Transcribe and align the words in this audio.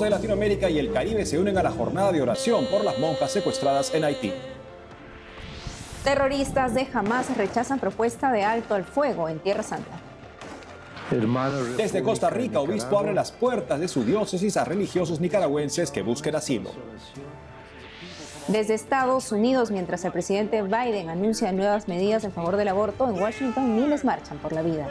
de 0.00 0.10
Latinoamérica 0.10 0.68
y 0.68 0.78
el 0.78 0.92
Caribe 0.92 1.24
se 1.24 1.38
unen 1.38 1.56
a 1.58 1.62
la 1.62 1.70
jornada 1.70 2.10
de 2.12 2.20
oración 2.20 2.66
por 2.66 2.84
las 2.84 2.98
monjas 2.98 3.30
secuestradas 3.30 3.94
en 3.94 4.04
Haití. 4.04 4.32
Terroristas 6.02 6.74
de 6.74 6.86
Hamas 6.92 7.36
rechazan 7.36 7.78
propuesta 7.78 8.30
de 8.32 8.44
alto 8.44 8.74
al 8.74 8.84
fuego 8.84 9.28
en 9.28 9.38
Tierra 9.38 9.62
Santa. 9.62 10.00
Desde 11.76 12.02
Costa 12.02 12.30
Rica, 12.30 12.60
obispo 12.60 12.98
abre 12.98 13.14
las 13.14 13.30
puertas 13.30 13.78
de 13.78 13.88
su 13.88 14.04
diócesis 14.04 14.56
a 14.56 14.64
religiosos 14.64 15.20
nicaragüenses 15.20 15.90
que 15.90 16.02
busquen 16.02 16.34
asilo. 16.34 16.70
Desde 18.48 18.74
Estados 18.74 19.32
Unidos, 19.32 19.70
mientras 19.70 20.04
el 20.04 20.12
presidente 20.12 20.62
Biden 20.62 21.08
anuncia 21.08 21.52
nuevas 21.52 21.88
medidas 21.88 22.24
en 22.24 22.32
favor 22.32 22.56
del 22.56 22.68
aborto, 22.68 23.08
en 23.08 23.20
Washington 23.20 23.74
miles 23.74 24.04
marchan 24.04 24.38
por 24.38 24.52
la 24.52 24.62
vida. 24.62 24.88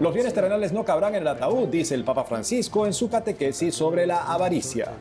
Los 0.00 0.14
bienes 0.14 0.32
terrenales 0.34 0.72
no 0.72 0.84
cabrán 0.84 1.14
en 1.14 1.22
el 1.22 1.28
ataúd, 1.28 1.68
dice 1.68 1.94
el 1.94 2.04
Papa 2.04 2.24
Francisco 2.24 2.86
en 2.86 2.92
su 2.92 3.08
catequesis 3.08 3.74
sobre 3.74 4.06
la 4.06 4.32
avaricia. 4.32 4.92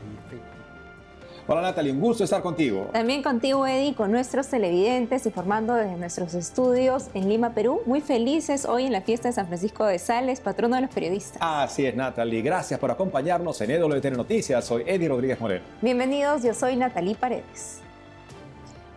Hola 1.48 1.62
Natalie, 1.64 1.92
un 1.92 2.00
gusto 2.00 2.24
estar 2.24 2.42
contigo. 2.42 2.90
También 2.94 3.24
contigo, 3.24 3.66
Eddie, 3.66 3.96
con 3.96 4.12
nuestros 4.12 4.48
televidentes, 4.48 5.26
informando 5.26 5.74
desde 5.74 5.98
nuestros 5.98 6.34
estudios 6.34 7.08
en 7.14 7.28
Lima, 7.28 7.54
Perú. 7.54 7.82
Muy 7.86 8.00
felices 8.00 8.66
hoy 8.66 8.86
en 8.86 8.92
la 8.92 9.02
fiesta 9.02 9.28
de 9.28 9.34
San 9.34 9.48
Francisco 9.48 9.86
de 9.86 9.98
Sales, 9.98 10.40
patrono 10.40 10.76
de 10.76 10.84
los 10.84 10.92
periodistas. 10.92 11.42
Así 11.42 11.86
es, 11.86 11.96
Natalie. 11.96 12.42
Gracias 12.42 12.80
por 12.80 12.92
acompañarnos 12.92 13.60
en 13.62 13.72
EWTN 13.72 14.14
Noticias. 14.14 14.64
Soy 14.64 14.84
Eddie 14.86 15.10
Rodríguez 15.10 15.42
Moreno. 15.42 15.66
Bienvenidos, 15.82 16.44
yo 16.44 16.54
soy 16.54 16.76
Natalie 16.76 17.16
Paredes. 17.16 17.82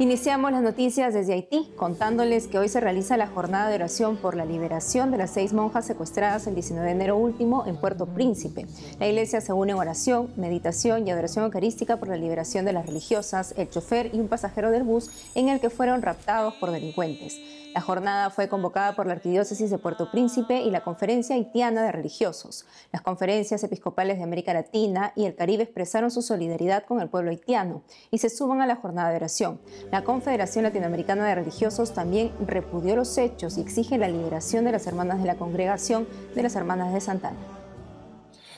Iniciamos 0.01 0.51
las 0.51 0.61
noticias 0.61 1.15
desde 1.15 1.35
Haití, 1.35 1.71
contándoles 1.77 2.49
que 2.49 2.59
hoy 2.59 2.69
se 2.69 2.81
realiza 2.81 3.17
la 3.17 3.29
jornada 3.29 3.69
de 3.69 3.77
oración 3.77 4.17
por 4.17 4.35
la 4.35 4.45
liberación 4.45 5.13
de 5.13 5.19
las 5.19 5.31
seis 5.31 5.53
monjas 5.53 5.87
secuestradas 5.87 6.49
el 6.49 6.57
19 6.57 6.85
de 6.85 6.93
enero 6.93 7.17
último 7.17 7.65
en 7.65 7.77
Puerto 7.77 8.07
Príncipe. 8.07 8.67
La 8.99 9.07
iglesia 9.07 9.41
se 9.41 9.53
une 9.53 9.71
en 9.71 9.79
oración, 9.79 10.31
meditación 10.37 11.07
y 11.07 11.13
adoración 11.13 11.45
eucarística 11.45 11.99
por 11.99 12.09
la 12.09 12.17
liberación 12.17 12.65
de 12.65 12.73
las 12.73 12.87
religiosas, 12.87 13.55
el 13.57 13.71
chofer 13.71 14.11
y 14.13 14.19
un 14.19 14.27
pasajero 14.27 14.73
del 14.73 14.83
bus 14.83 15.11
en 15.37 15.49
el 15.49 15.61
que 15.61 15.71
fueron 15.71 16.03
raptados 16.03 16.55
por 16.55 16.73
delincuentes. 16.73 17.39
La 17.75 17.81
jornada 17.81 18.31
fue 18.31 18.49
convocada 18.49 18.95
por 18.95 19.09
la 19.09 19.15
Arquidiócesis 19.15 19.69
de 19.69 19.79
Puerto 19.79 20.09
Príncipe 20.13 20.63
y 20.63 20.71
la 20.71 20.85
Conferencia 20.85 21.35
Haitiana 21.35 21.83
de 21.83 21.91
Religiosos. 21.91 22.67
Las 22.93 23.03
conferencias 23.03 23.65
episcopales 23.65 24.17
de 24.19 24.23
América 24.23 24.55
Latina 24.55 25.13
y 25.17 25.25
el 25.25 25.35
Caribe 25.35 25.65
expresaron 25.65 26.13
su 26.13 26.23
solidaridad 26.23 26.85
con 26.85 27.01
el 27.01 27.09
pueblo 27.09 27.33
haitiano 27.33 27.83
y 28.13 28.19
se 28.19 28.31
suman 28.31 28.61
a 28.61 28.69
la 28.69 28.77
jornada 28.77 29.11
de 29.11 29.17
oración. 29.17 29.61
La 29.91 30.05
Confederación 30.05 30.63
Latinoamericana 30.63 31.27
de 31.27 31.35
Religiosos 31.35 31.93
también 31.93 32.31
repudió 32.47 32.95
los 32.95 33.19
hechos 33.19 33.59
y 33.59 33.63
exige 33.63 33.99
la 33.99 34.07
liberación 34.07 34.65
de 34.65 34.71
las 34.71 34.87
hermanas 34.87 35.19
de 35.19 35.27
la 35.27 35.35
congregación 35.35 36.07
de 36.37 36.45
las 36.45 36.55
hermanas 36.55 36.93
de 36.93 37.01
Santana. 37.01 37.54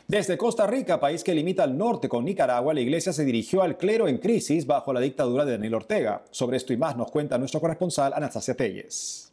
Desde 0.08 0.38
Costa 0.38 0.68
Rica, 0.68 1.00
país 1.00 1.24
que 1.24 1.34
limita 1.34 1.64
al 1.64 1.76
norte 1.76 2.08
con 2.08 2.24
Nicaragua, 2.24 2.72
la 2.72 2.80
iglesia 2.80 3.12
se 3.12 3.24
dirigió 3.24 3.62
al 3.62 3.76
clero 3.76 4.06
en 4.06 4.18
crisis 4.18 4.64
bajo 4.64 4.92
la 4.92 5.00
dictadura 5.00 5.44
de 5.44 5.52
Daniel 5.52 5.74
Ortega. 5.74 6.22
Sobre 6.30 6.58
esto 6.58 6.72
y 6.72 6.76
más 6.76 6.96
nos 6.96 7.10
cuenta 7.10 7.38
nuestro 7.38 7.60
corresponsal 7.60 8.12
Anastasia 8.14 8.54
Telles. 8.54 9.32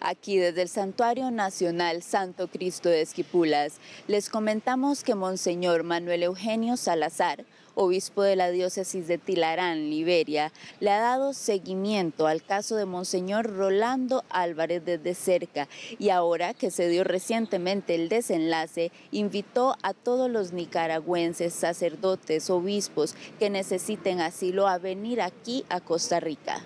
Aquí 0.00 0.38
desde 0.38 0.62
el 0.62 0.70
Santuario 0.70 1.30
Nacional 1.30 2.02
Santo 2.02 2.48
Cristo 2.48 2.88
de 2.88 3.02
Esquipulas, 3.02 3.74
les 4.08 4.30
comentamos 4.30 5.04
que 5.04 5.14
Monseñor 5.14 5.82
Manuel 5.82 6.22
Eugenio 6.22 6.78
Salazar, 6.78 7.44
obispo 7.74 8.22
de 8.22 8.36
la 8.36 8.50
diócesis 8.50 9.06
de 9.08 9.18
Tilarán, 9.18 9.90
Liberia, 9.90 10.52
le 10.80 10.90
ha 10.90 10.98
dado 10.98 11.32
seguimiento 11.32 12.26
al 12.26 12.42
caso 12.42 12.76
de 12.76 12.86
Monseñor 12.86 13.46
Rolando 13.46 14.24
Álvarez 14.30 14.84
desde 14.84 15.14
cerca 15.14 15.68
y 15.98 16.10
ahora 16.10 16.54
que 16.54 16.70
se 16.70 16.88
dio 16.88 17.04
recientemente 17.04 17.94
el 17.94 18.08
desenlace, 18.08 18.92
invitó 19.10 19.76
a 19.82 19.94
todos 19.94 20.30
los 20.30 20.52
nicaragüenses, 20.52 21.52
sacerdotes, 21.54 22.50
obispos 22.50 23.14
que 23.38 23.50
necesiten 23.50 24.20
asilo 24.20 24.68
a 24.68 24.78
venir 24.78 25.20
aquí 25.20 25.64
a 25.68 25.80
Costa 25.80 26.20
Rica. 26.20 26.62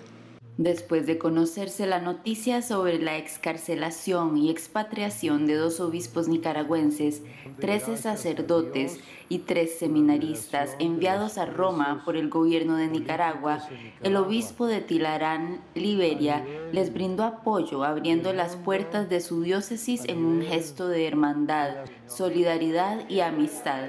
Después 0.59 1.07
de 1.07 1.17
conocerse 1.17 1.87
la 1.87 2.01
noticia 2.01 2.61
sobre 2.61 2.99
la 2.99 3.17
excarcelación 3.17 4.37
y 4.37 4.49
expatriación 4.49 5.47
de 5.47 5.55
dos 5.55 5.79
obispos 5.79 6.27
nicaragüenses, 6.27 7.21
trece 7.61 7.95
sacerdotes 7.95 8.99
y 9.29 9.39
tres 9.39 9.77
seminaristas 9.77 10.75
enviados 10.79 11.37
a 11.37 11.45
Roma 11.45 12.01
por 12.03 12.17
el 12.17 12.29
gobierno 12.29 12.75
de 12.75 12.87
Nicaragua, 12.87 13.59
el 14.01 14.15
obispo 14.15 14.65
de 14.65 14.81
Tilarán, 14.81 15.61
Liberia, 15.75 16.43
les 16.71 16.91
brindó 16.91 17.23
apoyo 17.23 17.83
abriendo 17.83 18.33
las 18.33 18.55
puertas 18.55 19.07
de 19.07 19.21
su 19.21 19.43
diócesis 19.43 20.03
en 20.05 20.25
un 20.25 20.41
gesto 20.41 20.87
de 20.87 21.07
hermandad, 21.07 21.75
solidaridad 22.07 23.07
y 23.07 23.19
amistad. 23.19 23.85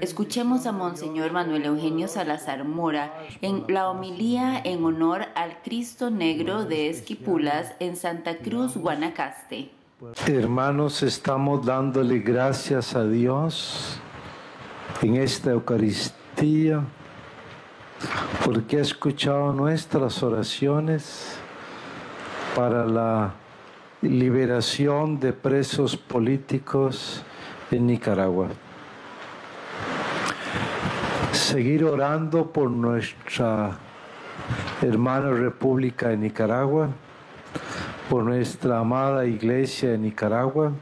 Escuchemos 0.00 0.66
a 0.66 0.72
Monseñor 0.72 1.32
Manuel 1.32 1.66
Eugenio 1.66 2.08
Salazar 2.08 2.64
Mora 2.64 3.14
en 3.40 3.64
la 3.68 3.88
homilía 3.88 4.60
en 4.64 4.84
honor 4.84 5.26
al 5.36 5.62
Cristo 5.62 6.10
Negro 6.10 6.64
de 6.64 6.90
Esquipulas 6.90 7.74
en 7.78 7.96
Santa 7.96 8.38
Cruz, 8.38 8.76
Guanacaste. 8.76 9.70
Hermanos, 10.26 11.02
estamos 11.04 11.64
dándole 11.64 12.18
gracias 12.18 12.94
a 12.96 13.06
Dios 13.06 14.00
en 15.02 15.16
esta 15.16 15.50
Eucaristía, 15.50 16.82
porque 18.44 18.78
ha 18.78 18.82
escuchado 18.82 19.52
nuestras 19.52 20.22
oraciones 20.22 21.36
para 22.54 22.86
la 22.86 23.34
liberación 24.02 25.18
de 25.18 25.32
presos 25.32 25.96
políticos 25.96 27.22
en 27.70 27.86
Nicaragua. 27.86 28.48
Seguir 31.32 31.84
orando 31.84 32.52
por 32.52 32.70
nuestra 32.70 33.78
hermana 34.82 35.30
República 35.30 36.08
de 36.08 36.16
Nicaragua, 36.16 36.88
por 38.08 38.24
nuestra 38.24 38.78
amada 38.78 39.26
Iglesia 39.26 39.90
de 39.90 39.98
Nicaragua, 39.98 40.72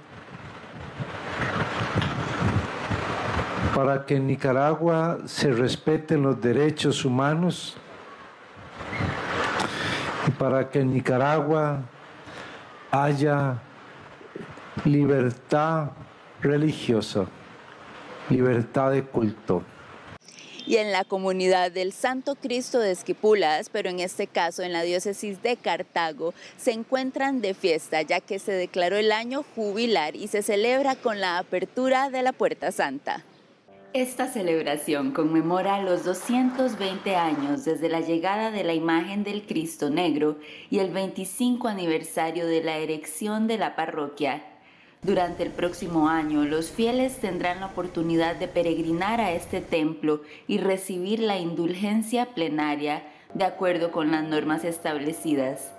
para 3.83 4.07
que 4.07 4.15
en 4.15 4.29
Nicaragua 4.29 5.19
se 5.27 5.51
respeten 5.51 6.23
los 6.23 6.41
derechos 6.41 7.05
humanos 7.05 7.75
y 10.25 10.31
para 10.31 10.71
que 10.71 10.79
en 10.79 10.95
Nicaragua 10.95 11.81
haya 12.93 13.61
libertad 14.85 15.91
religiosa, 16.41 17.27
libertad 18.31 18.93
de 18.93 19.03
culto. 19.03 19.65
Y 20.65 20.77
en 20.77 20.93
la 20.93 21.03
comunidad 21.03 21.73
del 21.73 21.93
Santo 21.93 22.37
Cristo 22.37 22.79
de 22.79 22.93
Esquipulas, 22.93 23.69
pero 23.69 23.91
en 23.91 23.99
este 23.99 24.29
caso 24.29 24.63
en 24.63 24.73
la 24.73 24.83
diócesis 24.83 25.43
de 25.43 25.57
Cartago, 25.57 26.35
se 26.57 26.71
encuentran 26.71 27.41
de 27.41 27.55
fiesta 27.55 28.01
ya 28.03 28.21
que 28.21 28.39
se 28.39 28.53
declaró 28.53 28.97
el 28.97 29.11
año 29.11 29.45
jubilar 29.57 30.15
y 30.15 30.29
se 30.29 30.43
celebra 30.43 30.95
con 30.95 31.21
la 31.21 31.39
apertura 31.39 32.11
de 32.11 32.23
la 32.23 32.33
Puerta 32.33 32.71
Santa. 32.71 33.25
Esta 33.95 34.27
celebración 34.27 35.13
conmemora 35.13 35.83
los 35.83 36.03
220 36.03 37.15
años 37.15 37.67
desde 37.67 37.91
la 37.91 38.01
llegada 38.01 38.51
de 38.51 38.65
la 38.65 38.73
imagen 38.73 39.23
del 39.23 39.43
Cristo 39.43 39.91
Negro 39.91 40.39
y 40.71 40.79
el 40.79 40.91
25 40.91 41.69
aniversario 41.69 42.47
de 42.47 42.65
la 42.65 42.79
erección 42.79 43.47
de 43.47 43.59
la 43.59 43.77
parroquia. 43.77 44.45
Durante 45.03 45.43
el 45.43 45.51
próximo 45.51 46.09
año, 46.09 46.47
los 46.47 46.71
fieles 46.71 47.19
tendrán 47.19 47.61
la 47.61 47.67
oportunidad 47.67 48.37
de 48.37 48.49
peregrinar 48.49 49.21
a 49.21 49.33
este 49.33 49.61
templo 49.61 50.23
y 50.49 50.57
recibir 50.57 51.21
la 51.21 51.37
indulgencia 51.37 52.33
plenaria 52.35 53.03
de 53.35 53.45
acuerdo 53.45 53.93
con 53.93 54.11
las 54.11 54.25
normas 54.25 54.65
establecidas. 54.65 55.71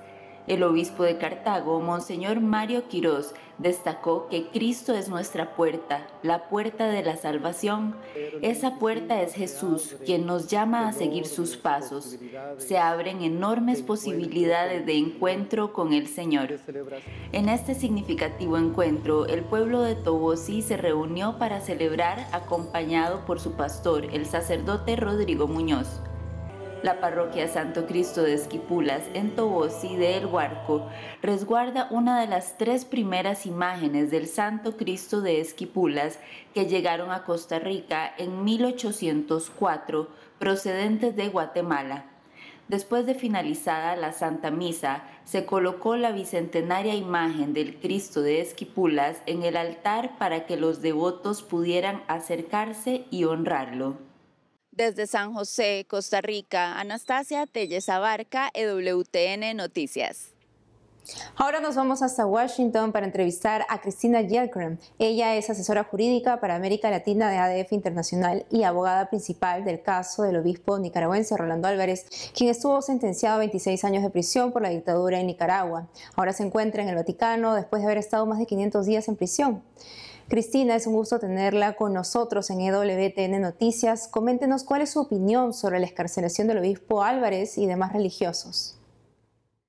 El 0.46 0.62
obispo 0.62 1.02
de 1.02 1.18
Cartago, 1.18 1.80
Monseñor 1.82 2.42
Mario 2.42 2.88
Quirós, 2.90 3.34
destacó 3.58 4.28
que 4.30 4.48
Cristo 4.48 4.94
es 4.94 5.10
nuestra 5.10 5.56
puerta, 5.56 6.08
la 6.22 6.50
puerta 6.50 6.88
de 6.88 7.04
la 7.04 7.18
salvación. 7.18 7.96
Esa 8.42 8.80
puerta 8.80 9.22
es 9.22 9.34
Jesús, 9.34 9.96
quien 10.06 10.26
nos 10.26 10.48
llama 10.48 10.88
a 10.88 10.94
seguir 10.94 11.26
sus 11.26 11.56
pasos. 11.58 12.18
Se 12.58 12.78
abren 12.78 13.22
enormes 13.22 13.82
posibilidades 13.82 14.86
de 14.86 14.98
encuentro 14.98 15.74
con 15.74 15.94
el 15.94 16.08
Señor. 16.08 16.60
En 17.32 17.50
este 17.50 17.76
significativo 17.76 18.58
encuentro, 18.58 19.26
el 19.28 19.44
pueblo 19.44 19.82
de 19.82 19.96
Tobosi 19.96 20.62
se 20.62 20.78
reunió 20.78 21.38
para 21.38 21.62
celebrar 21.62 22.28
acompañado 22.32 23.26
por 23.26 23.40
su 23.40 23.54
pastor, 23.54 24.06
el 24.14 24.26
sacerdote 24.26 24.96
Rodrigo 24.96 25.48
Muñoz. 25.48 26.02
La 26.84 27.00
parroquia 27.00 27.48
Santo 27.48 27.86
Cristo 27.88 28.24
de 28.24 28.34
Esquipulas 28.34 29.04
en 29.14 29.34
Tobosi 29.38 29.96
de 29.96 30.18
El 30.18 30.26
Huarco 30.26 30.90
resguarda 31.22 31.88
una 31.92 32.20
de 32.20 32.28
las 32.28 32.58
tres 32.58 32.84
primeras 32.84 33.46
imágenes 33.46 34.12
del 34.12 34.28
Santo 34.28 34.76
Cristo 34.76 35.22
de 35.22 35.40
Esquipulas 35.40 36.20
que 36.54 36.66
llegaron 36.66 37.12
a 37.12 37.24
Costa 37.24 37.58
Rica 37.58 38.14
en 38.18 38.44
1804 38.44 40.10
procedentes 40.40 41.16
de 41.16 41.30
Guatemala. 41.30 42.04
Después 42.68 43.06
de 43.06 43.16
finalizada 43.16 43.96
la 43.96 44.12
Santa 44.12 44.52
Misa, 44.52 45.04
se 45.24 45.46
colocó 45.46 45.96
la 45.96 46.12
bicentenaria 46.12 46.96
imagen 46.96 47.54
del 47.54 47.80
Cristo 47.80 48.22
de 48.22 48.42
Esquipulas 48.42 49.22
en 49.26 49.44
el 49.44 49.56
altar 49.56 50.18
para 50.18 50.46
que 50.46 50.58
los 50.58 50.82
devotos 50.82 51.44
pudieran 51.44 52.04
acercarse 52.10 53.06
y 53.10 53.24
honrarlo. 53.24 53.96
Desde 54.76 55.06
San 55.06 55.36
José, 55.36 55.86
Costa 55.88 56.20
Rica, 56.22 56.80
Anastasia 56.80 57.46
Telles 57.46 57.90
Abarca, 57.90 58.50
EWTN 58.56 59.56
Noticias. 59.56 60.34
Ahora 61.36 61.60
nos 61.60 61.76
vamos 61.76 62.02
hasta 62.02 62.26
Washington 62.26 62.92
para 62.92 63.06
entrevistar 63.06 63.68
a 63.70 63.82
Cristina 63.82 64.22
Yelgren. 64.22 64.80
Ella 64.98 65.36
es 65.36 65.48
asesora 65.50 65.84
jurídica 65.84 66.40
para 66.40 66.56
América 66.56 66.90
Latina 66.90 67.30
de 67.30 67.38
ADF 67.38 67.74
Internacional 67.74 68.48
y 68.50 68.64
abogada 68.64 69.10
principal 69.10 69.64
del 69.64 69.84
caso 69.84 70.24
del 70.24 70.38
obispo 70.38 70.80
nicaragüense 70.80 71.38
Rolando 71.38 71.68
Álvarez, 71.68 72.08
quien 72.36 72.50
estuvo 72.50 72.82
sentenciado 72.82 73.36
a 73.36 73.40
26 73.40 73.84
años 73.84 74.02
de 74.02 74.10
prisión 74.10 74.52
por 74.52 74.64
la 74.64 74.70
dictadura 74.70 75.20
en 75.20 75.28
Nicaragua. 75.28 75.88
Ahora 76.16 76.34
se 76.34 76.44
encuentra 76.44 76.82
en 76.82 76.90
el 76.90 76.96
Vaticano 76.96 77.54
después 77.54 77.84
de 77.84 77.88
haber 77.88 78.00
estado 78.00 78.26
más 78.26 78.40
de 78.40 78.48
500 78.48 78.86
días 78.88 79.08
en 79.08 79.18
prisión. 79.18 79.64
Cristina, 80.30 80.76
es 80.76 80.88
un 80.88 80.94
gusto 80.94 81.20
tenerla 81.20 81.74
con 81.74 81.94
nosotros 81.94 82.50
en 82.50 82.62
EWTN 82.62 83.42
Noticias. 83.42 84.08
Coméntenos 84.08 84.64
cuál 84.64 84.82
es 84.82 84.92
su 84.92 85.02
opinión 85.02 85.54
sobre 85.54 85.80
la 85.80 85.86
escarcelación 85.86 86.48
del 86.48 86.60
obispo 86.60 87.04
Álvarez 87.04 87.58
y 87.58 87.66
demás 87.66 87.94
religiosos. 87.94 88.80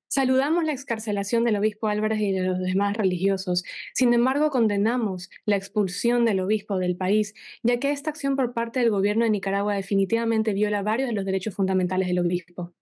Saludamos 0.09 0.63
la 0.63 0.71
excarcelación 0.71 1.43
del 1.43 1.57
obispo 1.57 1.89
Álvarez 1.89 2.21
y 2.21 2.31
de 2.31 2.43
los 2.43 2.61
demás 2.61 2.97
religiosos. 2.97 3.65
Sin 3.95 4.15
embargo, 4.15 4.51
condenamos 4.51 5.29
la 5.45 5.57
expulsión 5.57 6.25
del 6.25 6.39
obispo 6.39 6.79
del 6.79 6.97
país, 6.97 7.35
ya 7.65 7.81
que 7.81 7.91
esta 7.91 8.11
acción 8.11 8.37
por 8.37 8.55
parte 8.55 8.79
del 8.79 8.91
gobierno 8.91 9.25
de 9.25 9.31
Nicaragua 9.31 9.75
definitivamente 9.75 10.53
viola 10.53 10.83
varios 10.83 11.09
de 11.09 11.15
los 11.15 11.25
derechos 11.25 11.57
fundamentales 11.57 12.07
del 12.07 12.21
obispo. 12.21 12.73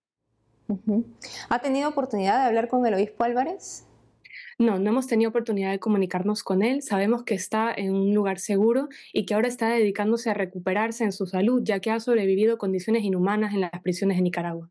¿Ha 1.49 1.59
tenido 1.61 1.89
oportunidad 1.89 2.41
de 2.41 2.49
hablar 2.49 2.69
con 2.69 2.87
el 2.87 2.93
obispo 2.93 3.25
Álvarez? 3.25 3.87
No, 4.63 4.79
no 4.79 4.91
hemos 4.91 5.09
tenido 5.09 5.31
oportunidad 5.31 5.73
de 5.73 5.81
comunicarnos 5.81 6.45
con 6.45 6.63
él. 6.63 6.83
Sabemos 6.83 7.25
que 7.25 7.35
está 7.35 7.75
en 7.77 7.93
un 7.93 8.15
lugar 8.15 8.39
seguro 8.39 8.89
y 9.13 9.27
que 9.27 9.35
ahora 9.35 9.49
está 9.49 9.69
dedicándose 9.71 10.31
a 10.31 10.35
recuperarse 10.35 11.03
en 11.03 11.11
su 11.11 11.27
salud, 11.27 11.63
ya 11.65 11.81
que 11.81 11.91
ha 11.91 11.99
sobrevivido 11.99 12.59
condiciones 12.59 13.03
inhumanas 13.03 13.55
en 13.55 13.63
las 13.63 13.73
prisiones 13.83 14.19
de 14.19 14.23
Nicaragua. 14.23 14.71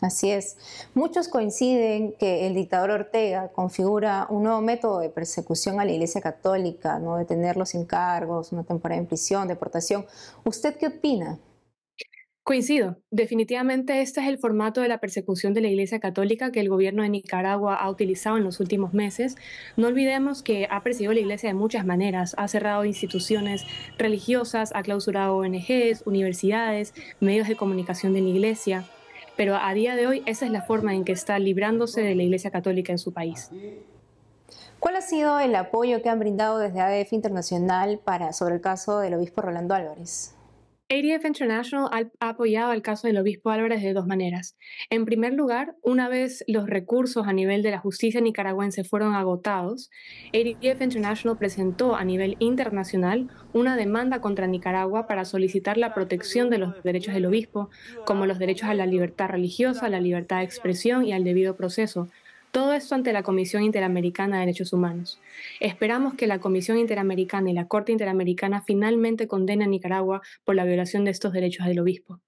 Así 0.00 0.30
es. 0.30 0.56
Muchos 0.94 1.26
coinciden 1.26 2.12
que 2.12 2.46
el 2.46 2.54
dictador 2.54 2.90
Ortega 2.90 3.48
configura 3.48 4.28
un 4.30 4.44
nuevo 4.44 4.60
método 4.60 5.00
de 5.00 5.08
persecución 5.08 5.80
a 5.80 5.84
la 5.84 5.90
Iglesia 5.90 6.20
Católica, 6.20 7.00
no 7.00 7.16
detenerlos 7.16 7.70
sin 7.70 7.84
cargos, 7.84 8.52
una 8.52 8.62
temporada 8.62 9.00
en 9.00 9.08
prisión, 9.08 9.48
deportación. 9.48 10.06
¿Usted 10.44 10.76
qué 10.76 10.86
opina? 10.86 11.40
Coincido. 12.46 12.98
Definitivamente 13.10 14.00
este 14.02 14.20
es 14.20 14.28
el 14.28 14.38
formato 14.38 14.80
de 14.80 14.86
la 14.86 14.98
persecución 14.98 15.52
de 15.52 15.62
la 15.62 15.66
Iglesia 15.66 15.98
Católica 15.98 16.52
que 16.52 16.60
el 16.60 16.68
gobierno 16.68 17.02
de 17.02 17.08
Nicaragua 17.08 17.74
ha 17.74 17.90
utilizado 17.90 18.36
en 18.36 18.44
los 18.44 18.60
últimos 18.60 18.94
meses. 18.94 19.34
No 19.76 19.88
olvidemos 19.88 20.44
que 20.44 20.68
ha 20.70 20.80
perseguido 20.84 21.12
la 21.12 21.18
Iglesia 21.18 21.48
de 21.48 21.54
muchas 21.54 21.84
maneras. 21.84 22.36
Ha 22.38 22.46
cerrado 22.46 22.84
instituciones 22.84 23.64
religiosas, 23.98 24.70
ha 24.76 24.84
clausurado 24.84 25.38
ONGs, 25.38 26.04
universidades, 26.06 26.94
medios 27.18 27.48
de 27.48 27.56
comunicación 27.56 28.12
de 28.14 28.20
la 28.20 28.28
Iglesia 28.28 28.84
pero 29.36 29.56
a 29.56 29.74
día 29.74 29.96
de 29.96 30.06
hoy 30.06 30.22
esa 30.24 30.46
es 30.46 30.52
la 30.52 30.62
forma 30.62 30.94
en 30.94 31.04
que 31.04 31.12
está 31.12 31.40
librándose 31.40 32.00
de 32.00 32.14
la 32.14 32.22
Iglesia 32.22 32.52
Católica 32.52 32.92
en 32.92 32.98
su 32.98 33.12
país. 33.12 33.50
¿Cuál 34.78 34.94
ha 34.94 35.02
sido 35.02 35.40
el 35.40 35.54
apoyo 35.56 36.00
que 36.00 36.08
han 36.08 36.20
brindado 36.20 36.58
desde 36.58 36.80
ADF 36.80 37.12
Internacional 37.12 37.98
para, 38.02 38.32
sobre 38.32 38.54
el 38.54 38.60
caso 38.60 39.00
del 39.00 39.14
obispo 39.14 39.42
Rolando 39.42 39.74
Álvarez? 39.74 40.35
ADF 40.88 41.24
International 41.24 41.90
ha 42.20 42.28
apoyado 42.28 42.72
el 42.72 42.80
caso 42.80 43.08
del 43.08 43.18
obispo 43.18 43.50
Álvarez 43.50 43.82
de 43.82 43.92
dos 43.92 44.06
maneras. 44.06 44.56
En 44.88 45.04
primer 45.04 45.32
lugar, 45.32 45.74
una 45.82 46.08
vez 46.08 46.44
los 46.46 46.68
recursos 46.68 47.26
a 47.26 47.32
nivel 47.32 47.64
de 47.64 47.72
la 47.72 47.80
justicia 47.80 48.20
nicaragüense 48.20 48.84
fueron 48.84 49.16
agotados, 49.16 49.90
ADF 50.32 50.80
International 50.82 51.38
presentó 51.38 51.96
a 51.96 52.04
nivel 52.04 52.36
internacional 52.38 53.28
una 53.52 53.76
demanda 53.76 54.20
contra 54.20 54.46
Nicaragua 54.46 55.08
para 55.08 55.24
solicitar 55.24 55.76
la 55.76 55.92
protección 55.92 56.50
de 56.50 56.58
los 56.58 56.80
derechos 56.84 57.14
del 57.14 57.26
obispo, 57.26 57.68
como 58.04 58.24
los 58.24 58.38
derechos 58.38 58.68
a 58.68 58.74
la 58.74 58.86
libertad 58.86 59.28
religiosa, 59.28 59.86
a 59.86 59.90
la 59.90 59.98
libertad 59.98 60.38
de 60.38 60.44
expresión 60.44 61.04
y 61.04 61.12
al 61.12 61.24
debido 61.24 61.56
proceso, 61.56 62.08
todo 62.56 62.72
esto 62.72 62.94
ante 62.94 63.12
la 63.12 63.22
Comisión 63.22 63.64
Interamericana 63.64 64.36
de 64.36 64.46
Derechos 64.46 64.72
Humanos. 64.72 65.20
Esperamos 65.60 66.14
que 66.14 66.26
la 66.26 66.38
Comisión 66.38 66.78
Interamericana 66.78 67.50
y 67.50 67.52
la 67.52 67.68
Corte 67.68 67.92
Interamericana 67.92 68.62
finalmente 68.62 69.28
condenen 69.28 69.60
a 69.60 69.66
Nicaragua 69.66 70.22
por 70.42 70.54
la 70.54 70.64
violación 70.64 71.04
de 71.04 71.10
estos 71.10 71.34
derechos 71.34 71.66
del 71.66 71.80
obispo. 71.80 72.18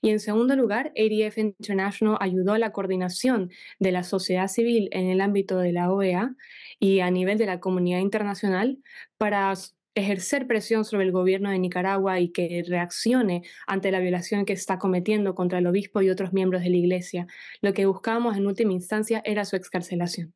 Y 0.00 0.10
en 0.10 0.20
segundo 0.20 0.54
lugar, 0.54 0.92
ADF 0.96 1.36
International 1.38 2.16
ayudó 2.20 2.52
a 2.52 2.60
la 2.60 2.70
coordinación 2.70 3.50
de 3.80 3.90
la 3.90 4.04
sociedad 4.04 4.46
civil 4.46 4.88
en 4.92 5.08
el 5.08 5.20
ámbito 5.20 5.58
de 5.58 5.72
la 5.72 5.90
OEA 5.90 6.36
y 6.78 7.00
a 7.00 7.10
nivel 7.10 7.36
de 7.36 7.46
la 7.46 7.58
comunidad 7.58 7.98
internacional 7.98 8.78
para 9.18 9.52
ejercer 9.94 10.46
presión 10.46 10.84
sobre 10.84 11.04
el 11.04 11.12
gobierno 11.12 11.50
de 11.50 11.58
Nicaragua 11.58 12.20
y 12.20 12.30
que 12.30 12.64
reaccione 12.66 13.42
ante 13.66 13.90
la 13.90 14.00
violación 14.00 14.44
que 14.44 14.52
está 14.52 14.78
cometiendo 14.78 15.34
contra 15.34 15.58
el 15.58 15.66
obispo 15.66 16.02
y 16.02 16.10
otros 16.10 16.32
miembros 16.32 16.62
de 16.62 16.70
la 16.70 16.76
Iglesia. 16.76 17.26
Lo 17.60 17.72
que 17.74 17.86
buscábamos 17.86 18.36
en 18.36 18.46
última 18.46 18.72
instancia 18.72 19.22
era 19.24 19.44
su 19.44 19.56
excarcelación. 19.56 20.34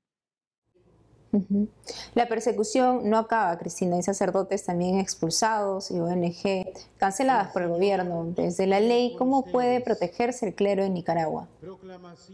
La 2.15 2.29
persecución 2.29 3.09
no 3.09 3.19
acaba, 3.19 3.57
Cristina. 3.59 3.97
Hay 3.97 4.03
sacerdotes 4.03 4.65
también 4.65 4.99
expulsados 4.99 5.91
y 5.91 5.99
ONG 5.99 6.67
canceladas 6.97 7.53
por 7.53 7.63
el 7.63 7.69
gobierno. 7.69 8.33
Desde 8.35 8.67
la 8.67 8.81
ley, 8.81 9.15
¿cómo 9.19 9.45
puede 9.45 9.81
protegerse 9.81 10.47
el 10.47 10.55
clero 10.55 10.85
en 10.85 10.95
Nicaragua? 10.95 11.49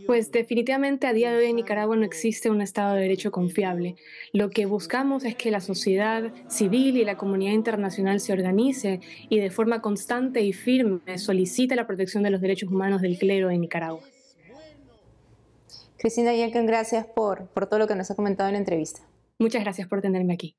Pues 0.06 0.30
definitivamente 0.30 1.06
a 1.06 1.12
día 1.12 1.32
de 1.32 1.38
hoy 1.38 1.46
en 1.46 1.56
Nicaragua 1.56 1.96
no 1.96 2.04
existe 2.04 2.50
un 2.50 2.60
Estado 2.60 2.94
de 2.94 3.02
Derecho 3.02 3.32
confiable. 3.32 3.96
Lo 4.32 4.50
que 4.50 4.66
buscamos 4.66 5.24
es 5.24 5.34
que 5.34 5.50
la 5.50 5.60
sociedad 5.60 6.32
civil 6.48 6.96
y 6.96 7.04
la 7.04 7.16
comunidad 7.16 7.52
internacional 7.52 8.20
se 8.20 8.32
organice 8.32 9.00
y 9.28 9.40
de 9.40 9.50
forma 9.50 9.80
constante 9.80 10.42
y 10.42 10.52
firme 10.52 11.18
solicite 11.18 11.76
la 11.76 11.86
protección 11.86 12.22
de 12.22 12.30
los 12.30 12.40
derechos 12.40 12.70
humanos 12.70 13.02
del 13.02 13.18
clero 13.18 13.50
en 13.50 13.62
Nicaragua. 13.62 14.02
Cristina 16.02 16.34
Yelken, 16.34 16.66
gracias 16.66 17.06
por, 17.06 17.46
por 17.50 17.68
todo 17.68 17.78
lo 17.78 17.86
que 17.86 17.94
nos 17.94 18.10
ha 18.10 18.16
comentado 18.16 18.48
en 18.48 18.54
la 18.54 18.58
entrevista. 18.58 19.02
Muchas 19.38 19.62
gracias 19.62 19.86
por 19.86 20.02
tenerme 20.02 20.34
aquí. 20.34 20.56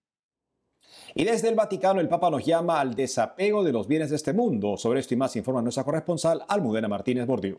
Y 1.16 1.26
desde 1.26 1.50
el 1.50 1.56
Vaticano 1.56 2.00
el 2.00 2.08
Papa 2.08 2.30
nos 2.30 2.46
llama 2.46 2.80
al 2.80 2.96
desapego 2.96 3.62
de 3.62 3.74
los 3.74 3.86
bienes 3.86 4.10
de 4.10 4.16
este 4.16 4.32
mundo. 4.32 4.78
Sobre 4.78 5.02
esto 5.02 5.16
y 5.16 5.18
más 5.18 5.36
informa 5.36 5.62
nuestra 5.62 5.84
corresponsal 5.84 6.46
Almudena 6.48 6.88
Martínez 6.88 7.28
Bordío. 7.28 7.58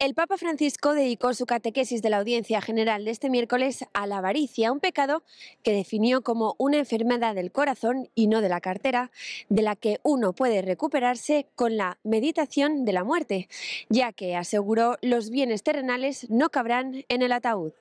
El 0.00 0.14
Papa 0.14 0.38
Francisco 0.38 0.94
dedicó 0.94 1.34
su 1.34 1.44
catequesis 1.44 2.00
de 2.00 2.08
la 2.08 2.16
audiencia 2.16 2.62
general 2.62 3.04
de 3.04 3.10
este 3.10 3.28
miércoles 3.28 3.84
a 3.92 4.06
la 4.06 4.16
avaricia, 4.16 4.72
un 4.72 4.80
pecado 4.80 5.22
que 5.62 5.74
definió 5.74 6.22
como 6.22 6.54
una 6.56 6.78
enfermedad 6.78 7.34
del 7.34 7.52
corazón 7.52 8.08
y 8.14 8.26
no 8.26 8.40
de 8.40 8.48
la 8.48 8.62
cartera, 8.62 9.10
de 9.50 9.60
la 9.60 9.76
que 9.76 10.00
uno 10.02 10.32
puede 10.32 10.62
recuperarse 10.62 11.48
con 11.54 11.76
la 11.76 11.98
meditación 12.02 12.86
de 12.86 12.94
la 12.94 13.04
muerte, 13.04 13.50
ya 13.90 14.12
que 14.12 14.36
aseguró 14.36 14.96
los 15.02 15.28
bienes 15.28 15.62
terrenales 15.62 16.30
no 16.30 16.48
cabrán 16.48 17.04
en 17.10 17.20
el 17.20 17.32
ataúd. 17.32 17.74